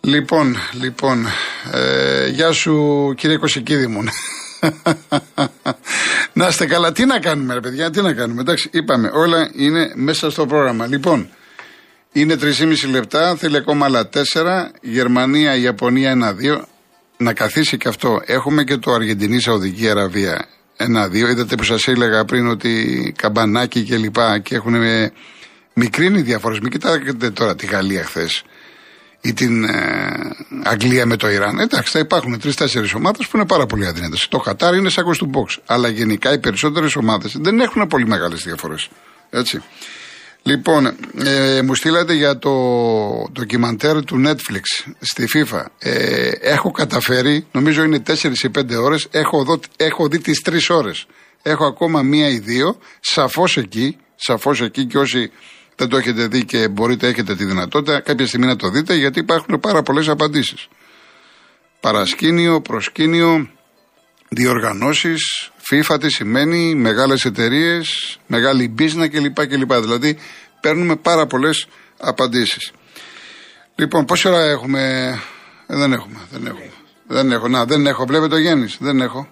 Λοιπόν, 0.00 0.56
λοιπόν, 0.80 1.26
ε, 1.72 2.28
γεια 2.28 2.52
σου 2.52 3.14
κύριε 3.16 3.36
Κωσικίδη 3.36 3.86
μου. 3.86 4.02
Να 6.38 6.48
είστε 6.48 6.66
καλά. 6.66 6.92
Τι 6.92 7.04
να 7.04 7.18
κάνουμε, 7.18 7.54
ρε 7.54 7.60
παιδιά, 7.60 7.90
τι 7.90 8.02
να 8.02 8.12
κάνουμε. 8.12 8.40
Εντάξει, 8.40 8.68
είπαμε, 8.72 9.10
όλα 9.12 9.50
είναι 9.54 9.92
μέσα 9.94 10.30
στο 10.30 10.46
πρόγραμμα. 10.46 10.86
Λοιπόν, 10.86 11.28
είναι 12.12 12.36
3,5 12.40 12.90
λεπτά, 12.90 13.36
θέλει 13.36 13.56
ακόμα 13.56 13.86
άλλα 13.86 14.08
4. 14.08 14.70
Γερμανία, 14.80 15.56
Ιαπωνία 15.56 16.12
1-2. 16.12 16.60
Να 17.16 17.32
καθίσει 17.32 17.76
και 17.76 17.88
αυτό. 17.88 18.22
Έχουμε 18.24 18.64
και 18.64 18.76
το 18.76 18.92
Αργεντινή 18.92 19.40
Σαουδική 19.40 19.88
Αραβία 19.88 20.46
1-2. 20.76 21.14
Είδατε 21.14 21.54
που 21.54 21.64
σας 21.64 21.88
έλεγα 21.88 22.24
πριν 22.24 22.46
ότι 22.46 23.14
καμπανάκι 23.18 23.82
και 23.82 23.96
λοιπά 23.96 24.38
και 24.38 24.54
έχουν 24.54 24.74
μικρή 25.74 26.08
διαφορέ. 26.22 26.58
Μην 26.62 26.70
κοιτάξτε 26.70 27.30
τώρα 27.30 27.54
τη 27.54 27.66
Γαλλία 27.66 28.04
χθες 28.04 28.42
ή 29.20 29.32
την 29.32 29.64
ε, 29.64 30.36
Αγγλία 30.62 31.06
με 31.06 31.16
το 31.16 31.30
Ιράν. 31.30 31.58
Εντάξει, 31.58 31.92
θα 31.92 31.98
υπάρχουν 31.98 32.38
τρει-τέσσερι 32.40 32.88
ομάδες 32.96 33.26
που 33.26 33.36
είναι 33.36 33.46
πάρα 33.46 33.66
πολύ 33.66 33.86
αδύνατες. 33.86 34.26
Το 34.28 34.38
Κατάρ 34.38 34.74
είναι 34.74 34.88
σαν 34.88 35.12
του 35.12 35.30
box. 35.34 35.62
Αλλά 35.66 35.88
γενικά 35.88 36.32
οι 36.32 36.38
περισσότερες 36.38 36.96
ομάδες 36.96 37.36
δεν 37.40 37.60
έχουν 37.60 37.86
πολύ 37.86 38.06
μεγάλες 38.06 38.42
διαφορές. 38.42 38.88
Έτσι. 39.30 39.62
Λοιπόν, 40.42 40.86
ε, 41.24 41.62
μου 41.62 41.74
στείλατε 41.74 42.14
για 42.14 42.38
το 42.38 42.50
ντοκιμαντέρ 43.32 44.04
του 44.04 44.22
Netflix 44.26 44.92
στη 45.00 45.28
FIFA. 45.34 45.64
Ε, 45.78 46.28
έχω 46.40 46.70
καταφέρει, 46.70 47.46
νομίζω 47.52 47.82
είναι 47.82 48.02
4 48.06 48.42
ή 48.42 48.50
5 48.50 48.82
ώρες, 48.82 49.06
έχω, 49.10 49.60
έχω 49.76 50.08
δει 50.08 50.18
τις 50.18 50.42
3 50.44 50.68
ώρες. 50.68 51.06
Έχω 51.42 51.66
ακόμα 51.66 52.02
μία 52.02 52.28
ή 52.28 52.38
δύο, 52.38 52.78
σαφώς 53.00 53.56
εκεί, 53.56 53.96
σαφώς 54.16 54.60
εκεί 54.60 54.86
και 54.86 54.98
όσοι 54.98 55.30
δεν 55.78 55.88
το 55.88 55.96
έχετε 55.96 56.26
δει 56.26 56.44
και 56.44 56.68
μπορείτε, 56.68 57.06
έχετε 57.06 57.34
τη 57.34 57.44
δυνατότητα 57.44 58.00
κάποια 58.00 58.26
στιγμή 58.26 58.46
να 58.46 58.56
το 58.56 58.68
δείτε, 58.68 58.94
γιατί 58.94 59.18
υπάρχουν 59.18 59.60
πάρα 59.60 59.82
πολλές 59.82 60.08
απαντήσεις. 60.08 60.68
Παρασκήνιο, 61.80 62.60
προσκήνιο, 62.60 63.50
διοργανώσεις, 64.28 65.50
FIFA 65.70 65.96
τι 66.00 66.10
σημαίνει, 66.10 66.74
μεγάλες 66.74 67.24
εταιρείες, 67.24 68.18
μεγάλη 68.26 68.74
business 68.78 69.08
κλπ. 69.10 69.46
κλπ. 69.46 69.72
Δηλαδή 69.72 70.18
παίρνουμε 70.60 70.96
πάρα 70.96 71.26
πολλές 71.26 71.66
απαντήσεις. 71.98 72.70
Λοιπόν, 73.74 74.04
πόση 74.04 74.28
ώρα 74.28 74.40
έχουμε; 74.40 74.80
Ε, 75.66 75.76
δεν 75.76 75.92
έχουμε, 75.92 76.18
δεν 76.30 76.46
έχουμε. 76.46 76.70
Δεν 77.06 77.32
έχω, 77.32 77.48
να, 77.48 77.64
δεν 77.64 77.86
έχω. 77.86 78.04
Βλέπετε 78.06 78.34
το 78.34 78.38
Γέννης, 78.38 78.76
δεν 78.80 79.00
έχω. 79.00 79.28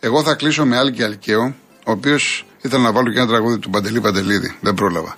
Εγώ 0.00 0.22
θα 0.22 0.34
κλείσω 0.34 0.64
με 0.64 0.76
Άλκη 0.76 1.02
Αλκαίο, 1.02 1.56
ο 1.84 1.90
οποίος 1.90 2.46
ήθελα 2.62 2.82
να 2.82 2.92
βάλω 2.92 3.12
και 3.12 3.18
ένα 3.18 3.28
τραγούδι 3.28 3.58
του 3.58 3.70
Παντελή 3.70 4.00
Παντελίδη. 4.00 4.56
Δεν 4.60 4.74
πρόλαβα. 4.74 5.16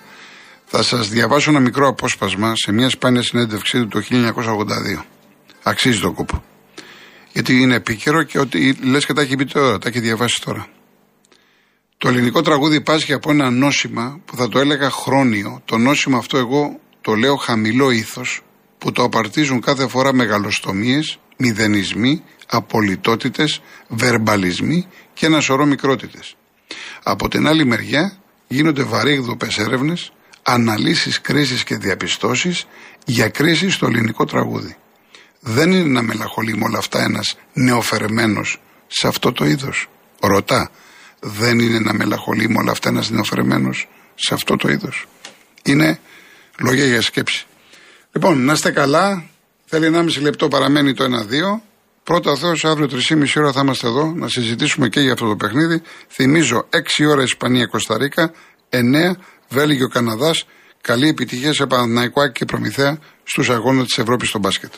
Θα 0.68 0.83
σας 0.83 1.09
διαβάσω 1.09 1.50
ένα 1.50 1.61
μικρό 1.61 1.88
απόσπασμα 1.88 2.52
σε 2.57 2.72
μια 2.72 2.88
σπάνια 2.88 3.22
συνέντευξή 3.22 3.79
του 3.79 3.88
το 3.88 4.02
1982. 4.11 5.05
Αξίζει 5.62 6.00
το 6.00 6.12
κόπο. 6.12 6.44
Γιατί 7.33 7.61
είναι 7.61 7.74
επίκαιρο 7.74 8.22
και 8.22 8.38
ότι 8.38 8.79
λες 8.83 9.07
και 9.07 9.12
τα 9.12 9.20
έχει 9.20 9.37
πει 9.37 9.44
τώρα, 9.44 9.79
τα 9.79 9.88
έχει 9.88 10.00
διαβάσει 10.00 10.42
τώρα. 10.44 10.66
Το 11.98 12.09
ελληνικό 12.09 12.40
τραγούδι 12.40 12.81
πάσχει 12.81 13.12
από 13.12 13.31
ένα 13.31 13.50
νόσημα 13.50 14.20
που 14.24 14.37
θα 14.37 14.48
το 14.48 14.59
έλεγα 14.59 14.90
χρόνιο. 14.90 15.62
Το 15.64 15.76
νόσημα 15.76 16.18
αυτό 16.18 16.38
εγώ 16.38 16.81
το 17.00 17.14
λέω 17.14 17.37
χαμηλό 17.37 17.90
ήθος 17.90 18.40
που 18.79 18.92
το 18.92 19.02
απαρτίζουν 19.02 19.61
κάθε 19.61 19.88
φορά 19.88 20.12
μεγαλοστομίες, 20.12 21.18
μηδενισμοί, 21.37 22.22
απολυτότητες, 22.46 23.61
βερμπαλισμοί 23.88 24.87
και 25.14 25.26
ένα 25.26 25.40
σωρό 25.40 25.66
μικρότητες. 25.66 26.37
Από 27.02 27.29
την 27.29 27.46
άλλη 27.46 27.64
μεριά 27.64 28.18
γίνονται 28.48 28.83
βαρύγδουπε 28.83 29.46
έρευνες 29.57 30.12
Αναλύσεις 30.48 31.20
κρίσης 31.20 31.64
και 31.64 31.76
διαπιστώσεις 31.76 32.66
για 33.04 33.28
κρίση 33.28 33.70
στο 33.70 33.87
ελληνικό 33.87 34.24
τραγούδι. 34.24 34.76
Δεν 35.40 35.70
είναι 35.70 35.88
να 35.88 36.02
μελαγχολεί 36.02 36.56
με 36.56 36.64
όλα 36.64 36.78
αυτά 36.78 37.02
ένας 37.02 37.37
νεοφερμένο 37.52 38.42
σε 38.87 39.06
αυτό 39.06 39.32
το 39.32 39.44
είδος. 39.44 39.88
Ρωτά, 40.20 40.70
δεν 41.20 41.59
είναι 41.59 41.78
να 41.78 41.92
μελαχολεί 41.92 42.48
με 42.48 42.59
όλα 42.59 42.70
αυτά 42.70 42.88
ένας 42.88 43.11
νεοφερμένο 43.11 43.72
σε 44.14 44.35
αυτό 44.35 44.56
το 44.56 44.68
είδος. 44.68 45.06
Είναι 45.62 45.98
λόγια 46.59 46.87
για 46.87 47.02
σκέψη. 47.02 47.46
Λοιπόν, 48.12 48.44
να 48.44 48.52
είστε 48.52 48.70
καλά. 48.70 49.24
Θέλει 49.64 49.87
1,5 49.87 50.20
λεπτό 50.20 50.48
παραμένει 50.48 50.94
το 50.94 51.04
1-2. 51.04 51.62
Πρώτα 52.02 52.37
Θεός 52.37 52.64
αύριο 52.64 52.88
3,5 53.09 53.37
ώρα 53.37 53.52
θα 53.52 53.61
είμαστε 53.61 53.87
εδώ 53.87 54.12
να 54.16 54.28
συζητήσουμε 54.28 54.88
και 54.88 55.00
για 55.00 55.12
αυτό 55.12 55.28
το 55.28 55.37
παιχνίδι. 55.37 55.82
Θυμίζω 56.09 56.68
6 56.70 57.06
ώρα 57.09 57.22
Ισπανία-Κωνσταντίνα, 57.22 58.32
9 58.70 59.16
Βέλγιο-Καναδά. 59.48 60.35
Καλή 60.80 61.09
επιτυχία 61.09 61.52
σε 61.52 61.66
Παναθηναϊκό 61.66 62.28
και 62.28 62.44
Προμηθέα 62.44 62.98
στους 63.24 63.50
αγώνες 63.50 63.85
της 63.87 63.98
Ευρώπης 63.98 64.28
στο 64.28 64.38
μπάσκετ. 64.38 64.72